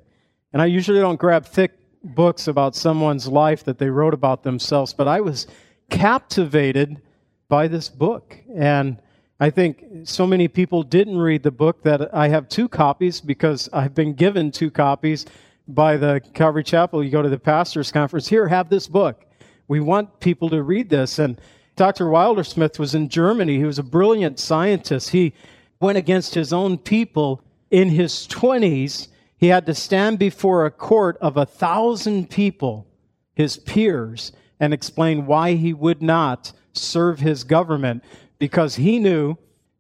And 0.54 0.62
I 0.62 0.68
usually 0.68 1.00
don't 1.00 1.20
grab 1.20 1.44
thick 1.44 1.72
books 2.04 2.48
about 2.48 2.76
someone's 2.76 3.28
life 3.28 3.64
that 3.64 3.80
they 3.80 3.90
wrote 3.90 4.14
about 4.14 4.44
themselves, 4.44 4.94
but 4.94 5.08
I 5.08 5.22
was 5.22 5.48
captivated 5.90 7.02
by 7.48 7.68
this 7.68 7.90
book. 7.90 8.38
And 8.56 9.02
I 9.40 9.50
think 9.50 9.84
so 10.04 10.28
many 10.28 10.48
people 10.48 10.84
didn't 10.84 11.18
read 11.18 11.42
the 11.42 11.50
book 11.50 11.82
that 11.82 12.14
I 12.14 12.28
have 12.28 12.48
two 12.48 12.70
copies 12.70 13.22
because 13.22 13.70
I've 13.74 13.96
been 13.96 14.14
given 14.14 14.52
two 14.52 14.70
copies 14.70 15.26
by 15.74 15.98
the 15.98 16.22
Calvary 16.34 16.64
Chapel. 16.64 17.04
You 17.04 17.10
go 17.10 17.22
to 17.22 17.30
the 17.30 17.40
pastor's 17.40 17.92
conference, 17.92 18.28
here, 18.28 18.48
have 18.48 18.70
this 18.70 18.88
book. 18.88 19.26
We 19.68 19.80
want 19.80 20.20
people 20.20 20.50
to 20.50 20.64
read 20.64 20.90
this. 20.90 21.20
And 21.20 21.40
Dr. 21.76 22.10
Wilder-Smith 22.10 22.80
was 22.80 22.96
in 22.96 23.10
Germany. 23.10 23.58
He 23.58 23.66
was 23.66 23.80
a 23.80 23.84
brilliant 23.84 24.40
scientist. 24.40 25.10
He 25.10 25.34
went 25.80 25.98
against 25.98 26.36
his 26.36 26.52
own 26.54 26.78
people 26.78 27.44
in 27.70 27.90
his 27.90 28.28
20s 28.28 29.08
he 29.42 29.48
had 29.48 29.66
to 29.66 29.74
stand 29.74 30.20
before 30.20 30.66
a 30.66 30.72
court 30.72 31.18
of 31.20 31.36
a 31.36 31.48
thousand 31.48 32.30
people, 32.30 32.86
his 33.34 33.58
peers, 33.58 34.32
and 34.60 34.72
explain 34.72 35.26
why 35.26 35.56
he 35.56 35.74
would 35.74 36.00
not 36.00 36.54
serve 36.74 37.20
his 37.20 37.44
government 37.44 38.04
because 38.38 38.76
he 38.76 39.00
knew 39.00 39.36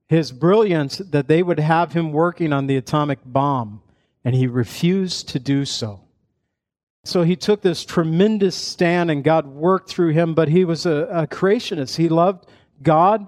his 0.09 0.31
brilliance 0.31 0.97
that 0.97 1.27
they 1.27 1.43
would 1.43 1.59
have 1.59 1.93
him 1.93 2.11
working 2.11 2.51
on 2.51 2.65
the 2.65 2.75
atomic 2.75 3.19
bomb, 3.23 3.83
and 4.23 4.35
he 4.35 4.47
refused 4.47 5.29
to 5.29 5.39
do 5.39 5.65
so. 5.65 6.01
So 7.03 7.23
he 7.23 7.35
took 7.35 7.61
this 7.61 7.83
tremendous 7.83 8.55
stand, 8.55 9.09
and 9.09 9.23
God 9.23 9.47
worked 9.47 9.89
through 9.89 10.09
him, 10.09 10.35
but 10.35 10.49
he 10.49 10.65
was 10.65 10.85
a, 10.85 11.07
a 11.11 11.27
creationist. 11.27 11.97
He 11.97 12.09
loved 12.09 12.45
God, 12.83 13.27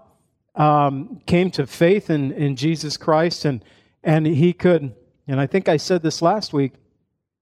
um, 0.56 1.22
came 1.26 1.50
to 1.52 1.66
faith 1.66 2.10
in, 2.10 2.32
in 2.32 2.56
Jesus 2.56 2.98
Christ, 2.98 3.46
and, 3.46 3.66
and 4.04 4.28
he 4.28 4.54
could 4.54 4.94
and 5.28 5.40
I 5.40 5.48
think 5.48 5.70
I 5.70 5.78
said 5.78 6.02
this 6.02 6.22
last 6.22 6.54
week, 6.54 6.74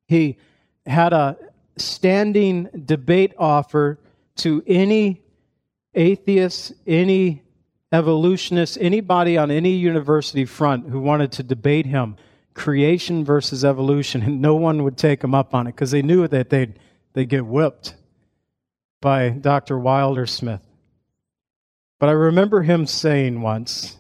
he 0.08 0.38
had 0.86 1.13
a 1.13 1.38
standing 1.77 2.70
debate 2.86 3.34
offer 3.38 4.00
to 4.38 4.63
any 4.67 5.22
atheist, 5.96 6.74
any 6.86 7.41
evolutionist, 7.91 8.77
anybody 8.79 9.38
on 9.38 9.51
any 9.51 9.72
university 9.72 10.46
front 10.46 10.89
who 10.89 11.00
wanted 11.00 11.31
to 11.34 11.43
debate 11.43 11.86
him, 11.86 12.15
creation 12.53 13.24
versus 13.24 13.63
evolution, 13.63 14.22
and 14.22 14.41
no 14.41 14.55
one 14.55 14.84
would 14.84 14.98
take 14.98 15.24
him 15.24 15.34
up 15.34 15.53
on 15.53 15.67
it 15.67 15.75
because 15.75 15.91
they 15.91 16.01
knew 16.01 16.27
that 16.27 16.50
they'd, 16.50 16.79
they'd 17.13 17.29
get 17.29 17.46
whipped 17.46 17.96
by 19.01 19.29
Dr. 19.29 19.79
Wilder-Smith. 19.79 20.62
But 22.00 22.10
I 22.10 22.13
remember 22.13 22.62
him 22.62 22.86
saying 22.86 23.41
once, 23.41 23.98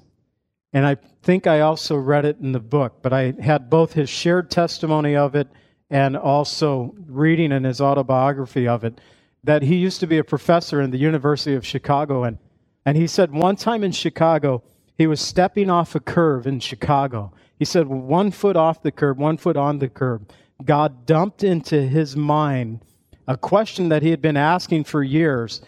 and 0.73 0.85
I 0.85 0.97
think 1.23 1.47
I 1.47 1.61
also 1.61 1.95
read 1.95 2.25
it 2.25 2.37
in 2.39 2.51
the 2.51 2.59
book, 2.59 3.01
but 3.01 3.13
I 3.13 3.33
had 3.39 3.69
both 3.69 3.93
his 3.93 4.09
shared 4.09 4.49
testimony 4.49 5.15
of 5.15 5.35
it 5.35 5.47
and 5.89 6.15
also 6.15 6.95
reading 7.05 7.51
in 7.51 7.63
his 7.63 7.81
autobiography 7.81 8.67
of 8.67 8.83
it 8.83 8.99
that 9.43 9.63
he 9.63 9.75
used 9.75 9.99
to 9.99 10.07
be 10.07 10.17
a 10.17 10.23
professor 10.23 10.81
in 10.81 10.91
the 10.91 10.97
University 10.97 11.55
of 11.55 11.65
Chicago. 11.65 12.23
And, 12.23 12.37
and 12.85 12.97
he 12.97 13.07
said 13.07 13.31
one 13.31 13.55
time 13.55 13.83
in 13.83 13.91
Chicago, 13.91 14.63
he 14.97 15.07
was 15.07 15.19
stepping 15.19 15.69
off 15.69 15.95
a 15.95 15.99
curve 15.99 16.47
in 16.47 16.59
Chicago. 16.59 17.33
He 17.61 17.65
said, 17.65 17.87
one 17.87 18.31
foot 18.31 18.55
off 18.55 18.81
the 18.81 18.91
curb, 18.91 19.19
one 19.19 19.37
foot 19.37 19.55
on 19.55 19.77
the 19.77 19.87
curb. 19.87 20.31
God 20.65 21.05
dumped 21.05 21.43
into 21.43 21.79
his 21.83 22.15
mind 22.15 22.83
a 23.27 23.37
question 23.37 23.89
that 23.89 24.01
he 24.01 24.09
had 24.09 24.19
been 24.19 24.35
asking 24.35 24.85
for 24.85 25.03
years. 25.03 25.61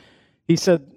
He 0.47 0.55
said, 0.55 0.87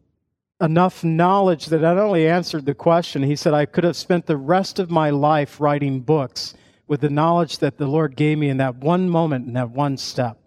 enough 0.59 1.05
knowledge 1.05 1.67
that 1.67 1.83
not 1.83 1.99
only 1.99 2.27
answered 2.27 2.65
the 2.65 2.73
question, 2.73 3.23
he 3.23 3.37
said, 3.37 3.53
I 3.53 3.67
could 3.67 3.85
have 3.85 3.95
spent 3.95 4.25
the 4.25 4.39
rest 4.39 4.79
of 4.79 4.91
my 4.91 5.11
life 5.11 5.61
writing 5.61 6.01
books 6.01 6.55
with 6.87 7.03
the 7.03 7.11
knowledge 7.11 7.59
that 7.59 7.77
the 7.77 7.87
Lord 7.87 8.17
gave 8.17 8.39
me 8.39 8.49
in 8.49 8.57
that 8.57 8.77
one 8.77 9.11
moment, 9.11 9.47
in 9.47 9.53
that 9.53 9.73
one 9.73 9.99
step. 9.99 10.39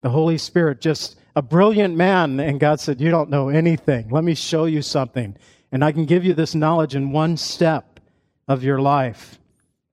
The 0.00 0.08
Holy 0.08 0.38
Spirit, 0.38 0.80
just 0.80 1.20
a 1.36 1.42
brilliant 1.42 1.94
man, 1.94 2.40
and 2.40 2.58
God 2.58 2.80
said, 2.80 3.02
You 3.02 3.10
don't 3.10 3.28
know 3.28 3.50
anything. 3.50 4.08
Let 4.08 4.24
me 4.24 4.34
show 4.34 4.64
you 4.64 4.80
something. 4.80 5.36
And 5.70 5.84
I 5.84 5.92
can 5.92 6.06
give 6.06 6.24
you 6.24 6.32
this 6.32 6.54
knowledge 6.54 6.94
in 6.94 7.12
one 7.12 7.36
step 7.36 8.00
of 8.48 8.64
your 8.64 8.80
life. 8.80 9.38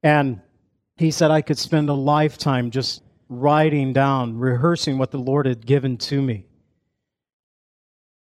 And 0.05 0.39
he 0.97 1.09
said, 1.09 1.31
I 1.31 1.41
could 1.41 1.57
spend 1.57 1.89
a 1.89 1.93
lifetime 1.95 2.69
just 2.69 3.01
writing 3.27 3.91
down, 3.91 4.37
rehearsing 4.37 4.99
what 4.99 5.09
the 5.09 5.17
Lord 5.17 5.47
had 5.47 5.65
given 5.65 5.97
to 5.97 6.21
me. 6.21 6.45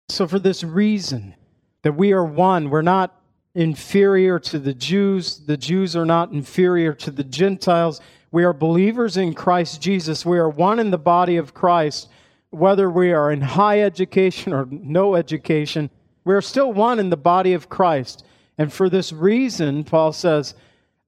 So, 0.10 0.28
for 0.28 0.40
this 0.40 0.64
reason, 0.64 1.36
that 1.84 1.92
we 1.92 2.14
are 2.14 2.26
one, 2.26 2.72
we're 2.72 2.82
not 2.82 3.22
inferior 3.54 4.40
to 4.40 4.58
the 4.58 4.74
Jews, 4.74 5.46
the 5.46 5.56
Jews 5.56 5.96
are 5.96 6.06
not 6.06 6.32
inferior 6.32 6.94
to 6.96 7.12
the 7.12 7.24
Gentiles. 7.24 8.02
We 8.32 8.44
are 8.44 8.54
believers 8.54 9.16
in 9.16 9.36
Christ 9.36 9.80
Jesus. 9.80 10.26
We 10.26 10.40
are 10.40 10.50
one 10.50 10.80
in 10.80 10.90
the 10.90 10.98
body 10.98 11.38
of 11.38 11.54
Christ, 11.54 12.10
whether 12.50 12.90
we 12.90 13.14
are 13.14 13.32
in 13.32 13.42
high 13.42 13.82
education 13.82 14.52
or 14.52 14.66
no 14.72 15.14
education. 15.14 15.92
We 16.26 16.34
are 16.34 16.42
still 16.42 16.74
one 16.74 16.98
in 16.98 17.12
the 17.12 17.18
body 17.18 17.54
of 17.54 17.70
Christ. 17.70 18.26
And 18.58 18.74
for 18.74 18.90
this 18.90 19.14
reason, 19.14 19.84
Paul 19.84 20.12
says, 20.12 20.56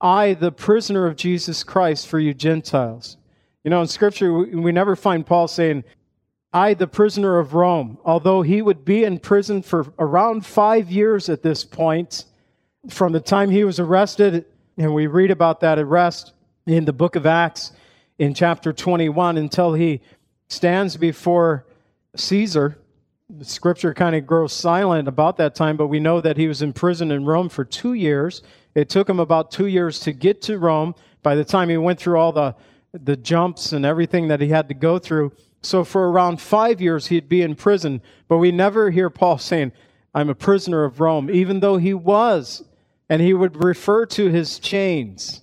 I, 0.02 0.34
the 0.34 0.52
prisoner 0.52 1.06
of 1.06 1.16
Jesus 1.16 1.64
Christ, 1.64 2.08
for 2.08 2.20
you 2.20 2.34
Gentiles. 2.34 3.18
You 3.64 3.70
know, 3.70 3.82
in 3.82 3.88
Scripture, 3.88 4.34
we 4.34 4.72
never 4.72 4.96
find 4.96 5.26
Paul 5.26 5.48
saying, 5.48 5.84
I, 6.54 6.74
the 6.74 6.88
prisoner 6.88 7.38
of 7.38 7.54
Rome, 7.54 8.00
although 8.04 8.42
he 8.42 8.62
would 8.62 8.86
be 8.86 9.04
in 9.04 9.20
prison 9.20 9.62
for 9.62 9.94
around 10.00 10.46
five 10.46 10.90
years 10.90 11.30
at 11.30 11.44
this 11.44 11.64
point, 11.64 12.26
from 12.90 13.12
the 13.12 13.20
time 13.20 13.50
he 13.50 13.64
was 13.64 13.80
arrested, 13.80 14.46
and 14.78 14.94
we 14.94 15.08
read 15.08 15.32
about 15.32 15.60
that 15.60 15.78
arrest 15.78 16.34
in 16.66 16.86
the 16.86 16.94
book 16.94 17.16
of 17.16 17.26
Acts 17.26 17.74
in 18.18 18.34
chapter 18.34 18.74
21 18.74 19.38
until 19.38 19.74
he 19.74 20.02
stands 20.48 20.98
before 20.98 21.66
Caesar 22.16 22.78
the 23.30 23.46
scripture 23.46 23.94
kind 23.94 24.16
of 24.16 24.26
grows 24.26 24.54
silent 24.54 25.08
about 25.08 25.38
that 25.38 25.54
time, 25.54 25.78
but 25.78 25.88
we 25.88 26.00
know 26.00 26.20
that 26.20 26.38
he 26.38 26.48
was 26.48 26.62
in 26.62 26.74
prison 26.74 27.12
in 27.12 27.26
Rome 27.26 27.48
for 27.48 27.64
two 27.64 27.94
years. 27.94 28.42
It 28.80 28.88
took 28.88 29.10
him 29.10 29.20
about 29.20 29.52
two 29.52 29.66
years 29.66 30.00
to 30.02 30.14
get 30.14 30.42
to 30.44 30.58
Rome. 30.58 30.96
By 31.22 31.36
the 31.36 31.44
time 31.44 31.68
he 31.68 31.76
went 31.76 32.00
through 32.00 32.18
all 32.18 32.32
the, 32.32 32.56
the 32.94 33.18
jumps 33.18 33.74
and 33.74 33.86
everything 33.86 34.30
that 34.30 34.40
he 34.40 34.48
had 34.48 34.70
to 34.70 34.74
go 34.74 34.98
through, 34.98 35.34
so 35.62 35.84
for 35.84 36.10
around 36.10 36.40
five 36.40 36.80
years 36.80 37.08
he'd 37.08 37.28
be 37.28 37.42
in 37.42 37.56
prison. 37.56 38.02
But 38.30 38.38
we 38.38 38.54
never 38.54 38.90
hear 38.90 39.10
Paul 39.10 39.38
saying, 39.38 39.74
I'm 40.16 40.30
a 40.30 40.36
prisoner 40.36 40.86
of 40.86 41.02
Rome, 41.02 41.30
even 41.30 41.60
though 41.60 41.76
he 41.76 41.94
was. 41.94 42.64
And 43.10 43.22
he 43.22 43.34
would 43.34 43.62
refer 43.64 44.06
to 44.06 44.30
his 44.30 44.60
chains. 44.60 45.42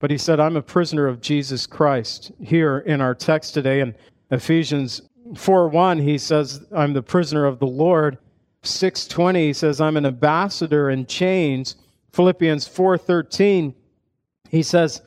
But 0.00 0.10
he 0.10 0.18
said, 0.18 0.40
I'm 0.40 0.56
a 0.56 0.62
prisoner 0.62 1.06
of 1.06 1.20
Jesus 1.20 1.66
Christ. 1.66 2.32
Here 2.42 2.78
in 2.78 3.00
our 3.00 3.14
text 3.14 3.54
today 3.54 3.80
in 3.80 3.94
Ephesians 4.32 5.02
4 5.36 5.68
1, 5.68 5.98
he 5.98 6.18
says, 6.18 6.64
I'm 6.74 6.94
the 6.94 7.02
prisoner 7.02 7.44
of 7.44 7.60
the 7.60 7.66
Lord. 7.66 8.18
620 8.66 9.52
says, 9.52 9.80
I'm 9.80 9.96
an 9.96 10.06
ambassador 10.06 10.90
in 10.90 11.06
chains. 11.06 11.76
Philippians 12.12 12.68
4:13, 12.68 13.74
he 14.50 14.62
says, 14.62 15.02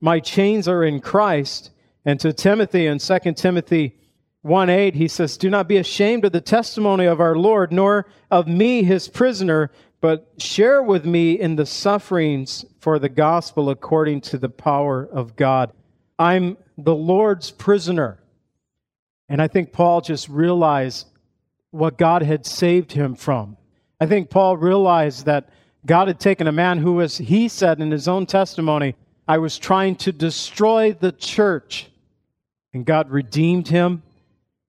My 0.00 0.20
chains 0.20 0.68
are 0.68 0.84
in 0.84 1.00
Christ. 1.00 1.70
And 2.04 2.18
to 2.20 2.32
Timothy 2.32 2.86
in 2.86 2.98
2 2.98 3.18
Timothy 3.34 3.96
1 4.42 4.70
8, 4.70 4.94
he 4.94 5.08
says, 5.08 5.36
Do 5.36 5.50
not 5.50 5.68
be 5.68 5.76
ashamed 5.76 6.24
of 6.24 6.32
the 6.32 6.40
testimony 6.40 7.06
of 7.06 7.20
our 7.20 7.36
Lord, 7.36 7.72
nor 7.72 8.06
of 8.30 8.46
me, 8.48 8.82
his 8.82 9.08
prisoner, 9.08 9.70
but 10.00 10.32
share 10.38 10.82
with 10.82 11.04
me 11.04 11.32
in 11.32 11.56
the 11.56 11.66
sufferings 11.66 12.64
for 12.80 12.98
the 12.98 13.08
gospel 13.08 13.68
according 13.68 14.20
to 14.22 14.38
the 14.38 14.48
power 14.48 15.08
of 15.12 15.36
God. 15.36 15.72
I'm 16.18 16.56
the 16.76 16.94
Lord's 16.94 17.50
prisoner. 17.50 18.20
And 19.28 19.42
I 19.42 19.48
think 19.48 19.72
Paul 19.72 20.00
just 20.00 20.28
realized 20.28 21.06
what 21.70 21.98
God 21.98 22.22
had 22.22 22.46
saved 22.46 22.92
him 22.92 23.14
from. 23.14 23.56
I 24.00 24.06
think 24.06 24.30
Paul 24.30 24.56
realized 24.56 25.26
that 25.26 25.48
God 25.84 26.08
had 26.08 26.20
taken 26.20 26.46
a 26.46 26.52
man 26.52 26.78
who 26.78 26.94
was, 26.94 27.18
he 27.18 27.48
said 27.48 27.80
in 27.80 27.90
his 27.90 28.08
own 28.08 28.26
testimony, 28.26 28.94
I 29.26 29.38
was 29.38 29.58
trying 29.58 29.96
to 29.96 30.12
destroy 30.12 30.92
the 30.92 31.12
church. 31.12 31.90
And 32.72 32.84
God 32.84 33.10
redeemed 33.10 33.68
him. 33.68 34.02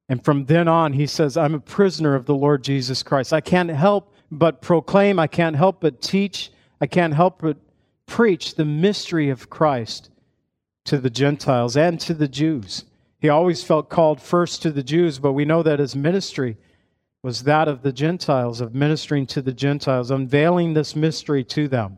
And 0.07 0.23
from 0.23 0.45
then 0.45 0.67
on, 0.67 0.93
he 0.93 1.07
says, 1.07 1.37
I'm 1.37 1.55
a 1.55 1.59
prisoner 1.59 2.15
of 2.15 2.25
the 2.25 2.35
Lord 2.35 2.63
Jesus 2.63 3.03
Christ. 3.03 3.31
I 3.31 3.41
can't 3.41 3.69
help 3.69 4.13
but 4.31 4.61
proclaim, 4.61 5.19
I 5.19 5.27
can't 5.27 5.55
help 5.55 5.81
but 5.81 6.01
teach, 6.01 6.51
I 6.81 6.87
can't 6.87 7.13
help 7.13 7.41
but 7.41 7.57
preach 8.05 8.55
the 8.55 8.65
mystery 8.65 9.29
of 9.29 9.49
Christ 9.49 10.09
to 10.85 10.97
the 10.97 11.09
Gentiles 11.09 11.77
and 11.77 11.99
to 12.01 12.13
the 12.13 12.27
Jews. 12.27 12.85
He 13.19 13.29
always 13.29 13.63
felt 13.63 13.89
called 13.89 14.21
first 14.21 14.61
to 14.63 14.71
the 14.71 14.83
Jews, 14.83 15.19
but 15.19 15.33
we 15.33 15.45
know 15.45 15.61
that 15.61 15.79
his 15.79 15.95
ministry 15.95 16.57
was 17.21 17.43
that 17.43 17.67
of 17.67 17.81
the 17.81 17.91
Gentiles, 17.91 18.61
of 18.61 18.73
ministering 18.73 19.25
to 19.27 19.41
the 19.41 19.53
Gentiles, 19.53 20.11
unveiling 20.11 20.73
this 20.73 20.95
mystery 20.95 21.43
to 21.45 21.67
them. 21.67 21.97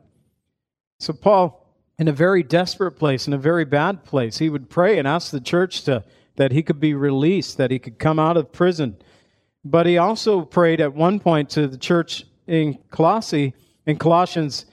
So, 1.00 1.14
Paul, 1.14 1.66
in 2.00 2.08
a 2.08 2.14
very 2.14 2.44
desperate 2.44 2.94
place, 2.94 3.28
in 3.28 3.34
a 3.34 3.38
very 3.38 3.66
bad 3.66 4.04
place, 4.04 4.40
he 4.40 4.50
would 4.50 4.70
pray 4.70 4.98
and 4.98 5.08
ask 5.08 5.32
the 5.32 5.42
church 5.42 5.84
to, 5.84 6.04
that 6.36 6.52
he 6.52 6.64
could 6.64 6.80
be 6.80 6.94
released, 6.94 7.58
that 7.58 7.72
he 7.72 7.80
could 7.80 8.00
come 8.00 8.18
out 8.18 8.38
of 8.38 8.52
prison. 8.52 8.98
But 9.64 9.86
he 9.86 9.98
also 9.98 10.42
prayed 10.42 10.82
at 10.82 10.94
one 10.94 11.20
point 11.20 11.50
to 11.52 11.68
the 11.68 11.78
church 11.78 12.26
in 12.48 12.80
Colossae, 12.90 13.54
in 13.86 13.98
Colossians 13.98 14.66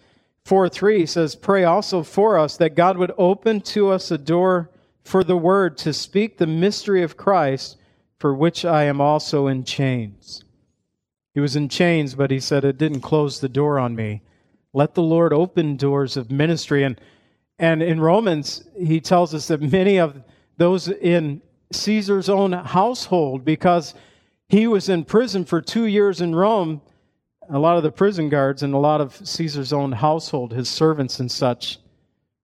4 0.44 0.68
3, 0.68 1.00
he 1.00 1.06
says, 1.06 1.34
Pray 1.34 1.64
also 1.64 2.02
for 2.02 2.38
us 2.38 2.56
that 2.56 2.74
God 2.74 2.96
would 2.96 3.12
open 3.18 3.60
to 3.62 3.90
us 3.90 4.10
a 4.10 4.18
door 4.18 4.70
for 5.02 5.24
the 5.24 5.36
word 5.36 5.78
to 5.78 5.92
speak 5.92 6.36
the 6.36 6.46
mystery 6.46 7.02
of 7.02 7.16
Christ, 7.16 7.77
for 8.18 8.34
which 8.34 8.64
I 8.64 8.84
am 8.84 9.00
also 9.00 9.46
in 9.46 9.64
chains. 9.64 10.44
He 11.34 11.40
was 11.40 11.56
in 11.56 11.68
chains, 11.68 12.14
but 12.14 12.30
he 12.30 12.40
said, 12.40 12.64
It 12.64 12.78
didn't 12.78 13.00
close 13.00 13.40
the 13.40 13.48
door 13.48 13.78
on 13.78 13.94
me. 13.94 14.22
Let 14.72 14.94
the 14.94 15.02
Lord 15.02 15.32
open 15.32 15.76
doors 15.76 16.16
of 16.16 16.30
ministry. 16.30 16.82
And, 16.82 17.00
and 17.58 17.82
in 17.82 18.00
Romans, 18.00 18.64
he 18.76 19.00
tells 19.00 19.34
us 19.34 19.46
that 19.48 19.62
many 19.62 19.98
of 19.98 20.20
those 20.56 20.88
in 20.88 21.40
Caesar's 21.72 22.28
own 22.28 22.52
household, 22.52 23.44
because 23.44 23.94
he 24.48 24.66
was 24.66 24.88
in 24.88 25.04
prison 25.04 25.44
for 25.44 25.60
two 25.60 25.84
years 25.86 26.20
in 26.20 26.34
Rome, 26.34 26.80
a 27.48 27.58
lot 27.58 27.76
of 27.76 27.82
the 27.82 27.92
prison 27.92 28.28
guards 28.28 28.62
and 28.62 28.74
a 28.74 28.78
lot 28.78 29.00
of 29.00 29.14
Caesar's 29.26 29.72
own 29.72 29.92
household, 29.92 30.52
his 30.52 30.68
servants 30.68 31.20
and 31.20 31.30
such, 31.30 31.78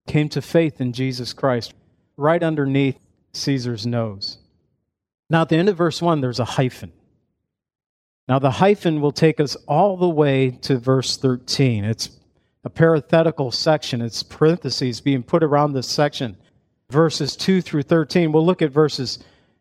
came 0.07 0.29
to 0.29 0.43
faith 0.43 0.81
in 0.81 0.93
Jesus 0.93 1.33
Christ 1.33 1.75
right 2.17 2.43
underneath 2.43 2.99
Caesar's 3.33 3.87
nose. 3.87 4.39
Now, 5.31 5.43
at 5.43 5.49
the 5.49 5.57
end 5.57 5.69
of 5.69 5.77
verse 5.77 6.03
1, 6.03 6.21
there's 6.21 6.41
a 6.41 6.45
hyphen. 6.45 6.93
Now, 8.29 8.39
the 8.39 8.51
hyphen 8.51 9.01
will 9.01 9.13
take 9.13 9.41
us 9.41 9.55
all 9.69 9.97
the 9.97 10.09
way 10.09 10.51
to 10.63 10.79
verse 10.79 11.17
13. 11.17 11.85
It's 11.85 12.11
a 12.65 12.71
parenthetical 12.71 13.51
section, 13.51 14.01
it's 14.01 14.23
parentheses 14.23 15.01
being 15.01 15.23
put 15.23 15.45
around 15.45 15.73
this 15.73 15.89
section. 15.89 16.37
Verses 16.91 17.37
2 17.37 17.61
through 17.61 17.83
13. 17.83 18.33
We'll 18.33 18.47
look 18.47 18.63
at 18.63 18.71
verses 18.71 19.19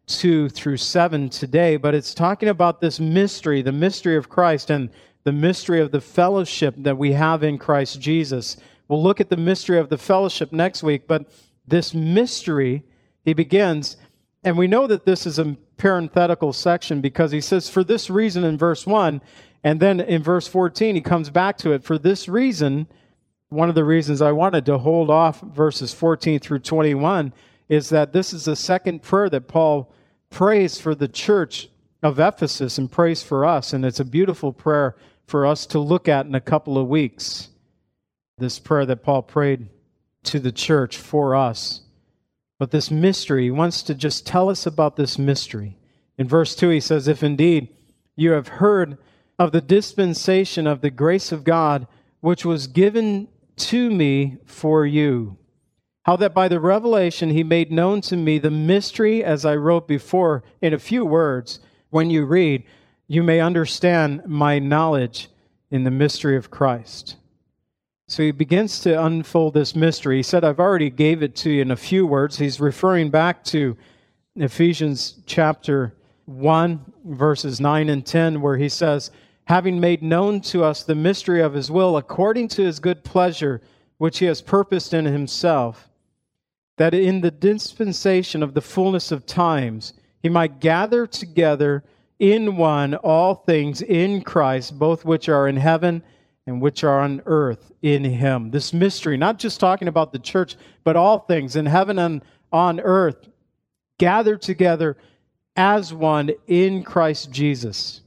2 0.07 0.49
through 0.49 0.77
7 0.77 1.29
today, 1.29 1.77
but 1.77 1.95
it's 1.95 2.13
talking 2.13 2.49
about 2.49 2.79
this 2.79 2.99
mystery, 2.99 3.61
the 3.61 3.71
mystery 3.71 4.15
of 4.15 4.29
Christ, 4.29 4.69
and 4.69 4.89
the 5.23 5.31
mystery 5.31 5.79
of 5.79 5.91
the 5.91 6.01
fellowship 6.01 6.75
that 6.77 6.97
we 6.97 7.13
have 7.13 7.43
in 7.43 7.57
Christ 7.57 7.99
Jesus. 7.99 8.57
We'll 8.87 9.03
look 9.03 9.21
at 9.21 9.29
the 9.29 9.37
mystery 9.37 9.79
of 9.79 9.89
the 9.89 9.97
fellowship 9.97 10.51
next 10.51 10.83
week, 10.83 11.07
but 11.07 11.29
this 11.65 11.93
mystery, 11.93 12.83
he 13.23 13.33
begins, 13.33 13.97
and 14.43 14.57
we 14.57 14.67
know 14.67 14.87
that 14.87 15.05
this 15.05 15.25
is 15.25 15.39
a 15.39 15.55
parenthetical 15.77 16.53
section 16.53 17.01
because 17.01 17.31
he 17.31 17.41
says, 17.41 17.69
for 17.69 17.83
this 17.83 18.09
reason 18.09 18.43
in 18.43 18.57
verse 18.57 18.85
1, 18.85 19.21
and 19.63 19.79
then 19.79 19.99
in 19.99 20.21
verse 20.21 20.47
14, 20.47 20.95
he 20.95 21.01
comes 21.01 21.29
back 21.29 21.57
to 21.59 21.71
it. 21.71 21.83
For 21.83 21.97
this 21.97 22.27
reason, 22.27 22.87
one 23.49 23.69
of 23.69 23.75
the 23.75 23.85
reasons 23.85 24.21
I 24.21 24.31
wanted 24.31 24.65
to 24.65 24.77
hold 24.77 25.09
off 25.09 25.41
verses 25.41 25.93
14 25.93 26.39
through 26.39 26.59
21 26.59 27.33
is 27.69 27.89
that 27.89 28.11
this 28.11 28.33
is 28.33 28.45
the 28.45 28.55
second 28.55 29.01
prayer 29.01 29.29
that 29.29 29.47
Paul 29.47 29.91
prays 30.29 30.79
for 30.79 30.93
the 30.95 31.07
church 31.07 31.69
of 32.01 32.19
Ephesus 32.19 32.77
and 32.77 32.91
prays 32.91 33.23
for 33.23 33.45
us. 33.45 33.71
And 33.71 33.85
it's 33.85 34.01
a 34.01 34.05
beautiful 34.05 34.51
prayer 34.51 34.95
for 35.25 35.45
us 35.45 35.65
to 35.67 35.79
look 35.79 36.09
at 36.09 36.25
in 36.25 36.35
a 36.35 36.41
couple 36.41 36.77
of 36.77 36.87
weeks. 36.87 37.49
This 38.37 38.59
prayer 38.59 38.85
that 38.85 39.03
Paul 39.03 39.21
prayed 39.21 39.69
to 40.23 40.39
the 40.39 40.51
church 40.51 40.97
for 40.97 41.35
us. 41.35 41.81
But 42.63 42.71
this 42.71 42.89
mystery, 42.89 43.43
he 43.43 43.51
wants 43.51 43.83
to 43.83 43.93
just 43.93 44.25
tell 44.25 44.47
us 44.47 44.65
about 44.65 44.95
this 44.95 45.19
mystery. 45.19 45.75
In 46.17 46.29
verse 46.29 46.55
2, 46.55 46.69
he 46.69 46.79
says, 46.79 47.09
If 47.09 47.21
indeed 47.21 47.67
you 48.15 48.31
have 48.31 48.47
heard 48.47 48.97
of 49.37 49.51
the 49.51 49.59
dispensation 49.59 50.65
of 50.65 50.79
the 50.79 50.89
grace 50.89 51.33
of 51.33 51.43
God, 51.43 51.87
which 52.21 52.45
was 52.45 52.67
given 52.67 53.27
to 53.57 53.91
me 53.91 54.37
for 54.45 54.85
you, 54.85 55.37
how 56.03 56.15
that 56.15 56.33
by 56.33 56.47
the 56.47 56.61
revelation 56.61 57.31
he 57.31 57.43
made 57.43 57.69
known 57.69 57.99
to 57.99 58.15
me 58.15 58.39
the 58.39 58.49
mystery, 58.49 59.25
as 59.25 59.43
I 59.43 59.57
wrote 59.57 59.85
before 59.85 60.41
in 60.61 60.73
a 60.73 60.79
few 60.79 61.05
words, 61.05 61.59
when 61.89 62.09
you 62.09 62.23
read, 62.23 62.63
you 63.09 63.23
may 63.23 63.41
understand 63.41 64.21
my 64.25 64.57
knowledge 64.59 65.27
in 65.69 65.83
the 65.83 65.91
mystery 65.91 66.37
of 66.37 66.49
Christ. 66.49 67.17
So 68.13 68.21
he 68.21 68.29
begins 68.29 68.79
to 68.81 69.03
unfold 69.03 69.55
this 69.55 69.75
mystery. 69.75 70.17
He 70.17 70.23
said, 70.23 70.43
I've 70.43 70.59
already 70.59 70.91
gave 70.91 71.23
it 71.23 71.35
to 71.37 71.49
you 71.49 71.63
in 71.63 71.71
a 71.71 71.75
few 71.75 72.05
words. 72.05 72.37
He's 72.37 72.59
referring 72.59 73.09
back 73.09 73.43
to 73.45 73.75
Ephesians 74.35 75.15
chapter 75.25 75.95
1, 76.25 76.93
verses 77.05 77.59
9 77.59 77.89
and 77.89 78.05
10, 78.05 78.39
where 78.39 78.57
he 78.57 78.69
says, 78.69 79.09
Having 79.45 79.79
made 79.79 80.03
known 80.03 80.41
to 80.41 80.63
us 80.63 80.83
the 80.83 80.93
mystery 80.93 81.41
of 81.41 81.55
his 81.55 81.71
will, 81.71 81.97
according 81.97 82.49
to 82.49 82.61
his 82.61 82.79
good 82.79 83.03
pleasure, 83.03 83.61
which 83.97 84.19
he 84.19 84.25
has 84.27 84.43
purposed 84.43 84.93
in 84.93 85.05
himself, 85.05 85.89
that 86.77 86.93
in 86.93 87.21
the 87.21 87.31
dispensation 87.31 88.43
of 88.43 88.53
the 88.53 88.61
fullness 88.61 89.11
of 89.11 89.25
times 89.25 89.93
he 90.21 90.29
might 90.29 90.59
gather 90.59 91.07
together 91.07 91.83
in 92.19 92.57
one 92.57 92.93
all 92.93 93.33
things 93.33 93.81
in 93.81 94.21
Christ, 94.21 94.77
both 94.77 95.03
which 95.03 95.27
are 95.27 95.47
in 95.47 95.57
heaven 95.57 96.03
and 96.45 96.61
which 96.61 96.83
are 96.83 96.99
on 96.99 97.21
earth 97.25 97.71
in 97.81 98.03
him. 98.03 98.51
This 98.51 98.73
mystery, 98.73 99.17
not 99.17 99.39
just 99.39 99.59
talking 99.59 99.87
about 99.87 100.11
the 100.11 100.19
church, 100.19 100.55
but 100.83 100.95
all 100.95 101.19
things 101.19 101.55
in 101.55 101.65
heaven 101.65 101.99
and 101.99 102.21
on 102.51 102.79
earth, 102.79 103.29
gathered 103.97 104.41
together 104.41 104.97
as 105.55 105.93
one 105.93 106.31
in 106.47 106.83
Christ 106.83 107.31
Jesus. 107.31 108.01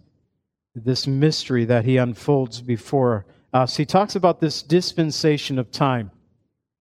This 0.75 1.07
mystery 1.07 1.64
that 1.64 1.85
he 1.85 1.96
unfolds 1.96 2.61
before 2.61 3.25
us. 3.53 3.77
He 3.77 3.87
talks 3.87 4.14
about 4.14 4.40
this 4.40 4.62
dispensation 4.62 5.59
of 5.59 5.70
time. 5.70 6.11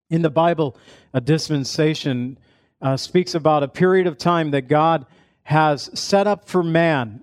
In 0.10 0.22
the 0.22 0.30
Bible, 0.30 0.78
a 1.14 1.22
dispensation 1.22 2.38
uh, 2.82 2.98
speaks 2.98 3.34
about 3.34 3.64
a 3.64 3.68
period 3.68 4.08
of 4.08 4.18
time 4.18 4.52
that 4.52 4.68
God 4.68 5.06
has 5.44 5.90
set 5.98 6.28
up 6.28 6.50
for 6.50 6.62
man 6.62 7.22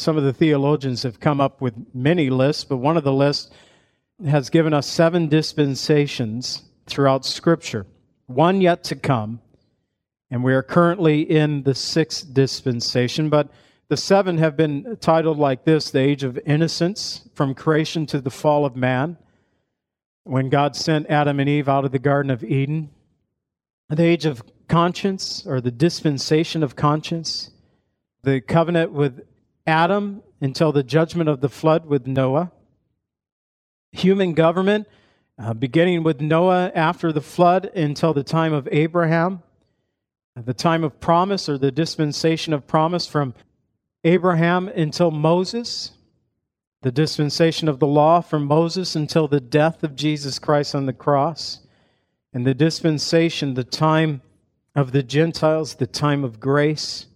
some 0.00 0.16
of 0.16 0.24
the 0.24 0.32
theologians 0.32 1.02
have 1.02 1.20
come 1.20 1.40
up 1.40 1.60
with 1.60 1.74
many 1.92 2.30
lists, 2.30 2.64
but 2.64 2.78
one 2.78 2.96
of 2.96 3.04
the 3.04 3.12
lists 3.12 3.50
has 4.26 4.50
given 4.50 4.72
us 4.72 4.86
seven 4.86 5.28
dispensations 5.28 6.62
throughout 6.86 7.24
Scripture, 7.24 7.86
one 8.26 8.60
yet 8.60 8.82
to 8.84 8.96
come, 8.96 9.40
And 10.30 10.44
we 10.44 10.54
are 10.54 10.62
currently 10.62 11.22
in 11.22 11.64
the 11.64 11.74
sixth 11.74 12.32
dispensation, 12.32 13.28
but 13.28 13.50
the 13.88 13.96
seven 13.96 14.38
have 14.38 14.56
been 14.56 14.96
titled 15.00 15.38
like 15.38 15.64
this 15.64 15.90
the 15.90 15.98
age 15.98 16.22
of 16.22 16.38
innocence, 16.46 17.28
from 17.34 17.54
creation 17.54 18.06
to 18.06 18.20
the 18.20 18.30
fall 18.30 18.64
of 18.64 18.76
man, 18.76 19.18
when 20.24 20.48
God 20.48 20.76
sent 20.76 21.10
Adam 21.10 21.40
and 21.40 21.48
Eve 21.48 21.68
out 21.68 21.84
of 21.84 21.90
the 21.90 21.98
Garden 21.98 22.30
of 22.30 22.44
Eden. 22.44 22.90
The 23.88 24.04
age 24.04 24.24
of 24.24 24.44
conscience, 24.68 25.44
or 25.44 25.60
the 25.60 25.72
dispensation 25.72 26.62
of 26.62 26.76
conscience, 26.76 27.50
the 28.22 28.40
covenant 28.40 28.92
with 28.92 29.24
Adam 29.66 30.22
until 30.40 30.72
the 30.72 30.82
judgment 30.82 31.28
of 31.28 31.40
the 31.40 31.48
flood 31.48 31.86
with 31.86 32.06
Noah. 32.06 32.52
Human 33.92 34.34
government, 34.34 34.86
uh, 35.38 35.54
beginning 35.54 36.02
with 36.02 36.20
Noah 36.20 36.70
after 36.74 37.12
the 37.12 37.20
flood 37.20 37.66
until 37.74 38.14
the 38.14 38.22
time 38.22 38.52
of 38.52 38.68
Abraham. 38.70 39.42
The 40.36 40.54
time 40.54 40.84
of 40.84 41.00
promise, 41.00 41.48
or 41.48 41.58
the 41.58 41.72
dispensation 41.72 42.52
of 42.52 42.66
promise 42.66 43.06
from 43.06 43.34
Abraham 44.04 44.68
until 44.68 45.10
Moses, 45.10 45.92
the 46.82 46.92
dispensation 46.92 47.68
of 47.68 47.78
the 47.78 47.86
law 47.86 48.20
from 48.20 48.46
Moses 48.46 48.96
until 48.96 49.28
the 49.28 49.40
death 49.40 49.82
of 49.82 49.96
Jesus 49.96 50.38
Christ 50.38 50.74
on 50.74 50.86
the 50.86 50.94
cross, 50.94 51.60
and 52.32 52.46
the 52.46 52.54
dispensation, 52.54 53.54
the 53.54 53.64
time 53.64 54.22
of 54.74 54.92
the 54.92 55.02
Gentiles, 55.02 55.74
the 55.74 55.86
time 55.86 56.24
of 56.24 56.40
grace, 56.40 57.06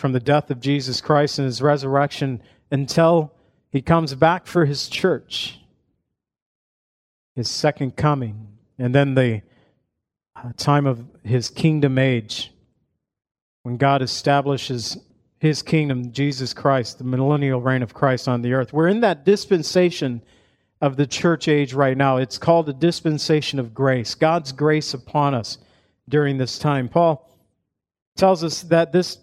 from 0.00 0.12
the 0.12 0.18
death 0.18 0.50
of 0.50 0.60
Jesus 0.60 1.02
Christ 1.02 1.38
and 1.38 1.44
his 1.44 1.60
resurrection 1.60 2.42
until 2.70 3.34
he 3.70 3.82
comes 3.82 4.14
back 4.14 4.46
for 4.46 4.64
his 4.64 4.88
church, 4.88 5.60
his 7.36 7.50
second 7.50 7.96
coming, 7.96 8.48
and 8.78 8.94
then 8.94 9.14
the 9.14 9.42
uh, 10.34 10.52
time 10.56 10.86
of 10.86 11.04
his 11.22 11.50
kingdom 11.50 11.98
age, 11.98 12.50
when 13.62 13.76
God 13.76 14.00
establishes 14.00 14.96
his 15.38 15.60
kingdom, 15.60 16.12
Jesus 16.12 16.54
Christ, 16.54 16.96
the 16.96 17.04
millennial 17.04 17.60
reign 17.60 17.82
of 17.82 17.92
Christ 17.92 18.26
on 18.26 18.40
the 18.40 18.54
earth. 18.54 18.72
We're 18.72 18.88
in 18.88 19.00
that 19.00 19.26
dispensation 19.26 20.22
of 20.80 20.96
the 20.96 21.06
church 21.06 21.46
age 21.46 21.74
right 21.74 21.96
now. 21.96 22.16
It's 22.16 22.38
called 22.38 22.70
a 22.70 22.72
dispensation 22.72 23.58
of 23.58 23.74
grace, 23.74 24.14
God's 24.14 24.52
grace 24.52 24.94
upon 24.94 25.34
us 25.34 25.58
during 26.08 26.38
this 26.38 26.58
time. 26.58 26.88
Paul 26.88 27.28
tells 28.16 28.42
us 28.42 28.62
that 28.62 28.92
this 28.92 29.18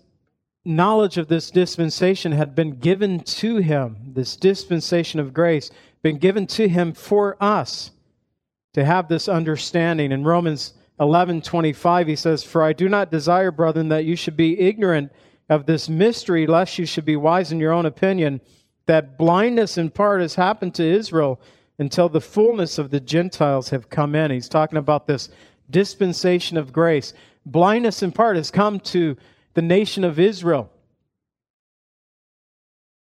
knowledge 0.67 1.17
of 1.17 1.29
this 1.29 1.49
dispensation 1.49 2.33
had 2.33 2.53
been 2.53 2.77
given 2.79 3.21
to 3.21 3.57
him, 3.57 3.97
this 4.13 4.35
dispensation 4.35 5.19
of 5.19 5.33
grace, 5.33 5.71
been 6.03 6.17
given 6.17 6.45
to 6.45 6.67
him 6.67 6.93
for 6.93 7.41
us 7.41 7.91
to 8.73 8.83
have 8.83 9.07
this 9.07 9.27
understanding. 9.27 10.11
In 10.11 10.23
Romans 10.23 10.73
11 10.99 11.41
25, 11.41 12.07
he 12.07 12.15
says, 12.15 12.43
For 12.43 12.61
I 12.61 12.73
do 12.73 12.89
not 12.89 13.09
desire, 13.09 13.49
brethren, 13.49 13.89
that 13.89 14.05
you 14.05 14.15
should 14.15 14.35
be 14.35 14.59
ignorant 14.59 15.11
of 15.49 15.65
this 15.65 15.87
mystery, 15.87 16.45
lest 16.45 16.77
you 16.77 16.85
should 16.85 17.05
be 17.05 17.15
wise 17.15 17.51
in 17.51 17.59
your 17.59 17.71
own 17.71 17.85
opinion, 17.85 18.41
that 18.85 19.17
blindness 19.17 19.77
in 19.77 19.89
part 19.89 20.21
has 20.21 20.35
happened 20.35 20.75
to 20.75 20.83
Israel 20.83 21.39
until 21.79 22.09
the 22.09 22.21
fullness 22.21 22.77
of 22.77 22.89
the 22.89 22.99
Gentiles 22.99 23.69
have 23.69 23.89
come 23.89 24.15
in. 24.15 24.31
He's 24.31 24.49
talking 24.49 24.77
about 24.77 25.07
this 25.07 25.29
dispensation 25.69 26.57
of 26.57 26.73
grace. 26.73 27.13
Blindness 27.45 28.03
in 28.03 28.11
part 28.11 28.35
has 28.35 28.51
come 28.51 28.79
to 28.81 29.15
the 29.57 29.61
nation 29.63 30.03
of 30.03 30.19
Israel. 30.19 30.71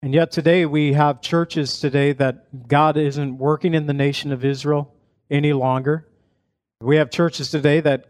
And 0.02 0.12
yet 0.12 0.32
today 0.32 0.66
we 0.66 0.94
have 0.94 1.22
churches 1.22 1.80
today 1.80 2.14
that 2.14 2.68
God 2.68 2.98
isn't 2.98 3.38
working 3.38 3.76
in 3.76 3.86
the 3.86 3.94
nation 3.94 4.32
of 4.32 4.44
Israel 4.44 4.92
any 5.30 5.54
longer. 5.54 6.08
We 6.82 6.96
have 6.96 7.12
churches 7.12 7.52
today 7.52 7.80
that 7.82 8.08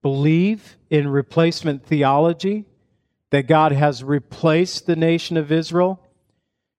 believe 0.00 0.76
in 0.90 1.08
replacement 1.08 1.84
theology 1.84 2.66
that 3.30 3.48
God 3.48 3.72
has 3.72 4.04
replaced 4.04 4.86
the 4.86 4.94
nation 4.94 5.36
of 5.36 5.50
Israel. 5.50 6.00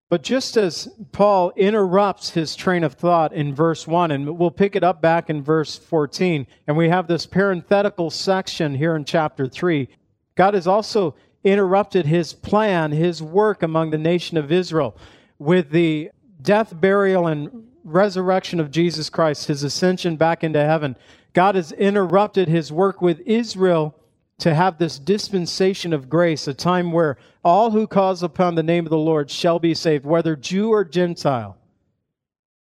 But 0.09 0.23
just 0.23 0.55
as 0.55 0.87
Paul 1.11 1.51
interrupts 1.57 2.29
his 2.29 2.55
train 2.55 2.85
of 2.85 2.93
thought 2.93 3.33
in 3.33 3.53
verse 3.53 3.85
1, 3.85 4.09
and 4.11 4.37
we'll 4.37 4.51
pick 4.51 4.73
it 4.77 4.85
up 4.85 5.01
back 5.01 5.29
in 5.29 5.43
verse 5.43 5.77
14, 5.77 6.47
and 6.65 6.77
we 6.77 6.87
have 6.87 7.07
this 7.07 7.25
parenthetical 7.25 8.09
section 8.09 8.75
here 8.75 8.95
in 8.95 9.03
chapter 9.03 9.49
3, 9.49 9.89
God 10.35 10.53
has 10.53 10.67
also 10.67 11.15
interrupted 11.43 12.05
his 12.05 12.33
plan, 12.33 12.91
his 12.91 13.21
work 13.21 13.63
among 13.63 13.91
the 13.91 13.97
nation 13.97 14.37
of 14.37 14.51
Israel 14.51 14.95
with 15.39 15.71
the 15.71 16.09
death, 16.41 16.79
burial, 16.79 17.27
and 17.27 17.67
resurrection 17.83 18.59
of 18.59 18.71
Jesus 18.71 19.09
Christ, 19.09 19.47
his 19.47 19.63
ascension 19.63 20.15
back 20.15 20.43
into 20.43 20.63
heaven. 20.63 20.95
God 21.33 21.55
has 21.55 21.71
interrupted 21.71 22.47
his 22.47 22.71
work 22.71 23.01
with 23.01 23.19
Israel 23.25 23.95
to 24.39 24.53
have 24.53 24.77
this 24.77 24.99
dispensation 24.99 25.93
of 25.93 26.09
grace, 26.09 26.47
a 26.47 26.53
time 26.53 26.91
where 26.91 27.17
all 27.43 27.71
who 27.71 27.87
calls 27.87 28.23
upon 28.23 28.55
the 28.55 28.63
name 28.63 28.85
of 28.85 28.89
the 28.89 28.97
Lord 28.97 29.29
shall 29.29 29.59
be 29.59 29.73
saved, 29.73 30.05
whether 30.05 30.35
Jew 30.35 30.69
or 30.69 30.83
Gentile. 30.83 31.57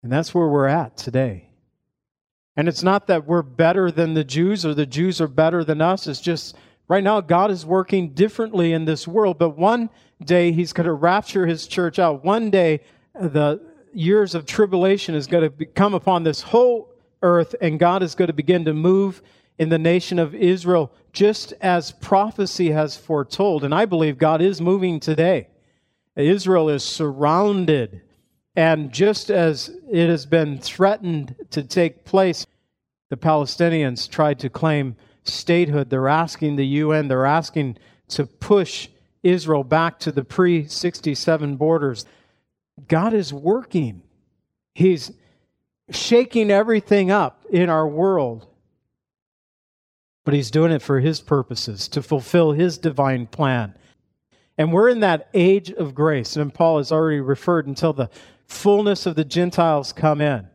And 0.02 0.10
that's 0.10 0.34
where 0.34 0.48
we're 0.48 0.66
at 0.66 0.96
today. 0.96 1.48
And 2.56 2.68
it's 2.68 2.82
not 2.82 3.06
that 3.06 3.26
we're 3.26 3.42
better 3.42 3.90
than 3.90 4.14
the 4.14 4.24
Jews 4.24 4.66
or 4.66 4.74
the 4.74 4.86
Jews 4.86 5.20
are 5.20 5.28
better 5.28 5.64
than 5.64 5.80
us. 5.80 6.06
It's 6.06 6.20
just 6.20 6.56
right 6.92 7.02
now 7.02 7.22
God 7.22 7.50
is 7.50 7.64
working 7.64 8.10
differently 8.10 8.74
in 8.74 8.84
this 8.84 9.08
world. 9.08 9.38
But 9.38 9.56
one 9.56 9.88
day 10.22 10.52
He's 10.52 10.74
going 10.74 10.84
to 10.84 10.92
rapture 10.92 11.46
His 11.46 11.66
church 11.66 11.98
out. 11.98 12.22
One 12.22 12.50
day 12.50 12.80
the 13.18 13.62
years 13.94 14.34
of 14.34 14.44
tribulation 14.44 15.14
is 15.14 15.26
going 15.26 15.50
to 15.50 15.64
come 15.64 15.94
upon 15.94 16.22
this 16.22 16.42
whole 16.42 16.92
earth, 17.22 17.54
and 17.62 17.78
God 17.78 18.02
is 18.02 18.14
going 18.14 18.26
to 18.26 18.34
begin 18.34 18.66
to 18.66 18.74
move 18.74 19.22
in 19.58 19.70
the 19.70 19.78
nation 19.78 20.18
of 20.18 20.34
Israel, 20.34 20.92
just 21.14 21.54
as 21.62 21.92
prophecy 21.92 22.70
has 22.72 22.94
foretold. 22.94 23.64
And 23.64 23.74
I 23.74 23.86
believe 23.86 24.18
God 24.18 24.42
is 24.42 24.60
moving 24.60 25.00
today. 25.00 25.48
Israel 26.14 26.68
is 26.68 26.84
surrounded. 26.84 28.02
And 28.54 28.92
just 28.92 29.30
as 29.30 29.70
it 29.90 30.10
has 30.10 30.26
been 30.26 30.58
threatened 30.58 31.36
to 31.52 31.62
take 31.62 32.04
place, 32.04 32.46
the 33.08 33.16
Palestinians 33.16 34.10
tried 34.10 34.38
to 34.40 34.50
claim 34.50 34.96
statehood. 35.24 35.90
They're 35.90 36.08
asking 36.08 36.56
the 36.56 36.66
UN, 36.66 37.08
they're 37.08 37.26
asking 37.26 37.78
to 38.08 38.26
push 38.26 38.88
Israel 39.22 39.64
back 39.64 39.98
to 40.00 40.12
the 40.12 40.24
pre 40.24 40.66
67 40.66 41.56
borders. 41.56 42.06
God 42.88 43.14
is 43.14 43.32
working, 43.32 44.02
He's 44.74 45.12
shaking 45.90 46.50
everything 46.50 47.10
up 47.10 47.44
in 47.50 47.68
our 47.68 47.86
world 47.86 48.46
but 50.24 50.34
he's 50.34 50.50
doing 50.50 50.72
it 50.72 50.82
for 50.82 51.00
his 51.00 51.20
purposes, 51.20 51.88
to 51.88 52.02
fulfill 52.02 52.52
his 52.52 52.78
divine 52.78 53.26
plan. 53.26 53.74
And 54.56 54.72
we're 54.72 54.88
in 54.88 55.00
that 55.00 55.28
age 55.34 55.70
of 55.70 55.94
grace, 55.94 56.36
and 56.36 56.52
Paul 56.52 56.78
has 56.78 56.92
already 56.92 57.20
referred 57.20 57.66
until 57.66 57.92
the 57.92 58.10
fullness 58.46 59.06
of 59.06 59.16
the 59.16 59.24
Gentiles 59.24 59.92
come 59.92 60.20
in. 60.20 60.46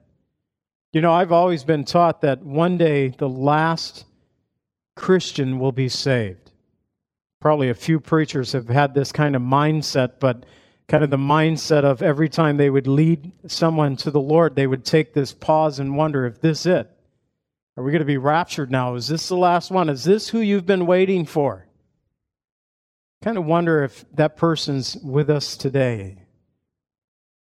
You 0.93 1.01
know, 1.01 1.11
I've 1.11 1.31
always 1.31 1.63
been 1.63 1.83
taught 1.83 2.21
that 2.21 2.43
one 2.43 2.77
day 2.77 3.09
the 3.09 3.27
last 3.27 4.05
Christian 4.97 5.59
will 5.59 5.71
be 5.71 5.87
saved. 5.87 6.51
Probably 7.39 7.69
a 7.69 7.75
few 7.75 7.99
preachers 7.99 8.51
have 8.51 8.67
had 8.67 8.93
this 8.93 9.11
kind 9.13 9.35
of 9.35 9.41
mindset, 9.41 10.13
but 10.19 10.45
kind 10.87 11.03
of 11.03 11.09
the 11.09 11.17
mindset 11.17 11.83
of 11.83 12.01
every 12.01 12.27
time 12.27 12.57
they 12.57 12.69
would 12.69 12.87
lead 12.87 13.31
someone 13.45 13.95
to 13.97 14.11
the 14.11 14.19
Lord, 14.19 14.55
they 14.55 14.67
would 14.67 14.83
take 14.83 15.13
this 15.13 15.33
pause 15.33 15.79
and 15.79 15.95
wonder 15.95 16.25
if 16.25 16.41
this 16.41 16.65
it. 16.65 16.89
Are 17.77 17.83
we 17.83 17.91
going 17.91 17.99
to 17.99 18.05
be 18.05 18.17
raptured 18.17 18.71
now? 18.71 18.95
Is 18.95 19.07
this 19.07 19.29
the 19.29 19.37
last 19.37 19.69
one? 19.69 19.87
Is 19.87 20.03
this 20.03 20.29
who 20.29 20.39
you've 20.39 20.65
been 20.65 20.87
waiting 20.87 21.25
for? 21.25 21.67
Kind 23.21 23.37
of 23.37 23.45
wonder 23.45 23.83
if 23.83 24.03
that 24.15 24.35
person's 24.35 24.97
with 24.97 25.29
us 25.29 25.55
today. 25.55 26.23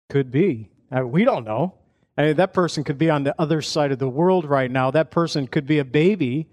Could 0.09 0.29
be. 0.29 0.71
Uh, 0.91 1.07
we 1.07 1.23
don't 1.23 1.45
know. 1.45 1.75
I 2.17 2.25
mean, 2.25 2.35
that 2.35 2.53
person 2.53 2.83
could 2.83 2.97
be 2.97 3.09
on 3.09 3.23
the 3.23 3.35
other 3.39 3.61
side 3.61 3.93
of 3.93 3.99
the 3.99 4.09
world 4.09 4.43
right 4.43 4.69
now. 4.69 4.91
That 4.91 5.09
person 5.09 5.47
could 5.47 5.65
be 5.65 5.79
a 5.79 5.85
baby 5.85 6.49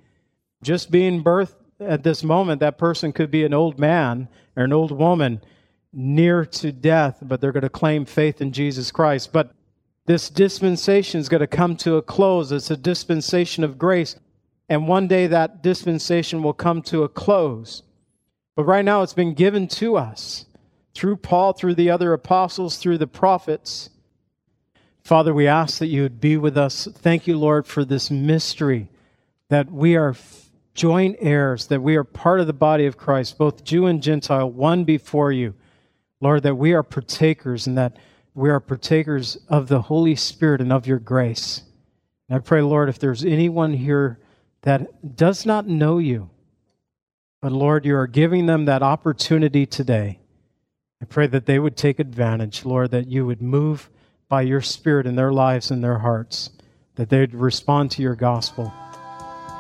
just 0.63 0.91
being 0.91 1.23
birthed 1.23 1.55
at 1.81 2.03
this 2.03 2.23
moment. 2.23 2.61
That 2.61 2.79
person 2.79 3.13
could 3.13 3.31
be 3.31 3.45
an 3.45 3.55
old 3.55 3.79
man 3.79 4.29
or 4.57 4.65
an 4.65 4.73
old 4.73 4.93
woman 4.93 5.41
near 5.93 6.45
to 6.45 6.73
death, 6.73 7.19
but 7.23 7.41
they're 7.41 7.53
going 7.53 7.63
to 7.63 7.69
claim 7.69 8.05
faith 8.05 8.41
in 8.41 8.53
Jesus 8.53 8.91
Christ. 8.91 9.33
But 9.33 9.53
this 10.07 10.29
dispensation 10.31 11.21
is 11.21 11.29
going 11.29 11.41
to 11.41 11.47
come 11.47 11.77
to 11.79 11.97
a 11.97 12.03
close. 12.03 12.53
It's 12.53 12.71
a 12.71 12.77
dispensation 12.77 13.65
of 13.65 13.79
grace. 13.79 14.17
And 14.69 14.89
one 14.89 15.09
day 15.09 15.27
that 15.27 15.63
dispensation 15.63 16.43
will 16.43 16.53
come 16.53 16.83
to 16.83 17.03
a 17.03 17.09
close. 17.09 17.83
But 18.55 18.65
right 18.65 18.85
now 18.85 19.03
it's 19.03 19.15
been 19.15 19.35
given 19.35 19.69
to 19.69 19.97
us 19.97 20.47
through 20.95 21.17
Paul, 21.17 21.53
through 21.53 21.75
the 21.75 21.91
other 21.91 22.13
apostles, 22.13 22.79
through 22.79 22.99
the 22.99 23.07
prophets. 23.07 23.91
Father, 25.05 25.33
we 25.33 25.47
ask 25.47 25.79
that 25.79 25.87
you 25.87 26.03
would 26.03 26.21
be 26.21 26.37
with 26.37 26.57
us. 26.57 26.89
Thank 26.91 27.27
you, 27.27 27.39
Lord, 27.39 27.67
for 27.67 27.85
this 27.85 28.11
mystery 28.11 28.89
that 29.49 29.71
we 29.71 29.95
are 29.95 30.15
joint 30.77 31.17
heirs, 31.19 31.67
that 31.67 31.83
we 31.83 31.97
are 31.97 32.05
part 32.05 32.39
of 32.39 32.47
the 32.47 32.53
body 32.53 32.87
of 32.87 32.97
Christ, 32.97 33.37
both 33.37 33.65
Jew 33.65 33.87
and 33.87 34.01
Gentile, 34.01 34.49
one 34.49 34.85
before 34.85 35.33
you. 35.33 35.55
Lord, 36.21 36.45
that 36.45 36.55
we 36.55 36.73
are 36.75 36.85
partakers 36.85 37.67
and 37.67 37.77
that 37.77 37.97
we 38.35 38.51
are 38.51 38.61
partakers 38.61 39.37
of 39.49 39.67
the 39.67 39.81
Holy 39.81 40.15
Spirit 40.15 40.61
and 40.61 40.73
of 40.73 40.87
your 40.87 40.99
grace. 41.01 41.63
And 42.29 42.37
I 42.37 42.41
pray, 42.41 42.63
Lord, 42.63 42.89
if 42.89 42.99
there's 42.99 43.25
anyone 43.25 43.73
here 43.73 44.21
that 44.63 45.17
does 45.17 45.45
not 45.47 45.67
know 45.67 45.99
you, 45.99 46.31
But 47.41 47.53
Lord, 47.53 47.85
you 47.85 47.97
are 47.97 48.07
giving 48.07 48.47
them 48.47 48.65
that 48.65 48.83
opportunity 48.83 49.67
today. 49.67 50.19
I 51.01 51.05
pray 51.05 51.27
that 51.29 51.47
they 51.47 51.59
would 51.59 51.77
take 51.77 51.99
advantage, 51.99 52.65
Lord, 52.65 52.91
that 52.91 53.07
you 53.07 53.27
would 53.27 53.43
move 53.43 53.91
by 54.29 54.43
your 54.43 54.63
Spirit 54.63 55.07
in 55.07 55.15
their 55.15 55.33
lives 55.33 55.71
and 55.71 55.85
their 55.85 55.99
hearts, 55.99 56.51
that 56.97 57.11
they 57.11 57.21
would 57.21 57.35
respond 57.35 57.91
to 57.93 58.03
your 58.03 58.17
gospel. 58.17 58.73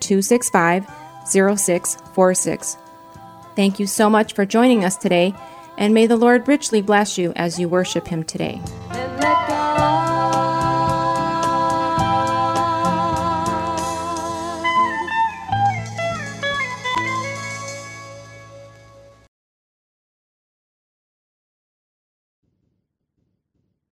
265 0.00 0.86
0646. 1.26 2.76
Thank 3.54 3.80
you 3.80 3.86
so 3.86 4.10
much 4.10 4.34
for 4.34 4.44
joining 4.44 4.84
us 4.84 4.96
today, 4.96 5.34
and 5.78 5.94
may 5.94 6.06
the 6.06 6.16
Lord 6.16 6.46
richly 6.46 6.82
bless 6.82 7.18
you 7.18 7.32
as 7.36 7.58
you 7.58 7.68
worship 7.68 8.06
Him 8.06 8.22
today. 8.22 8.60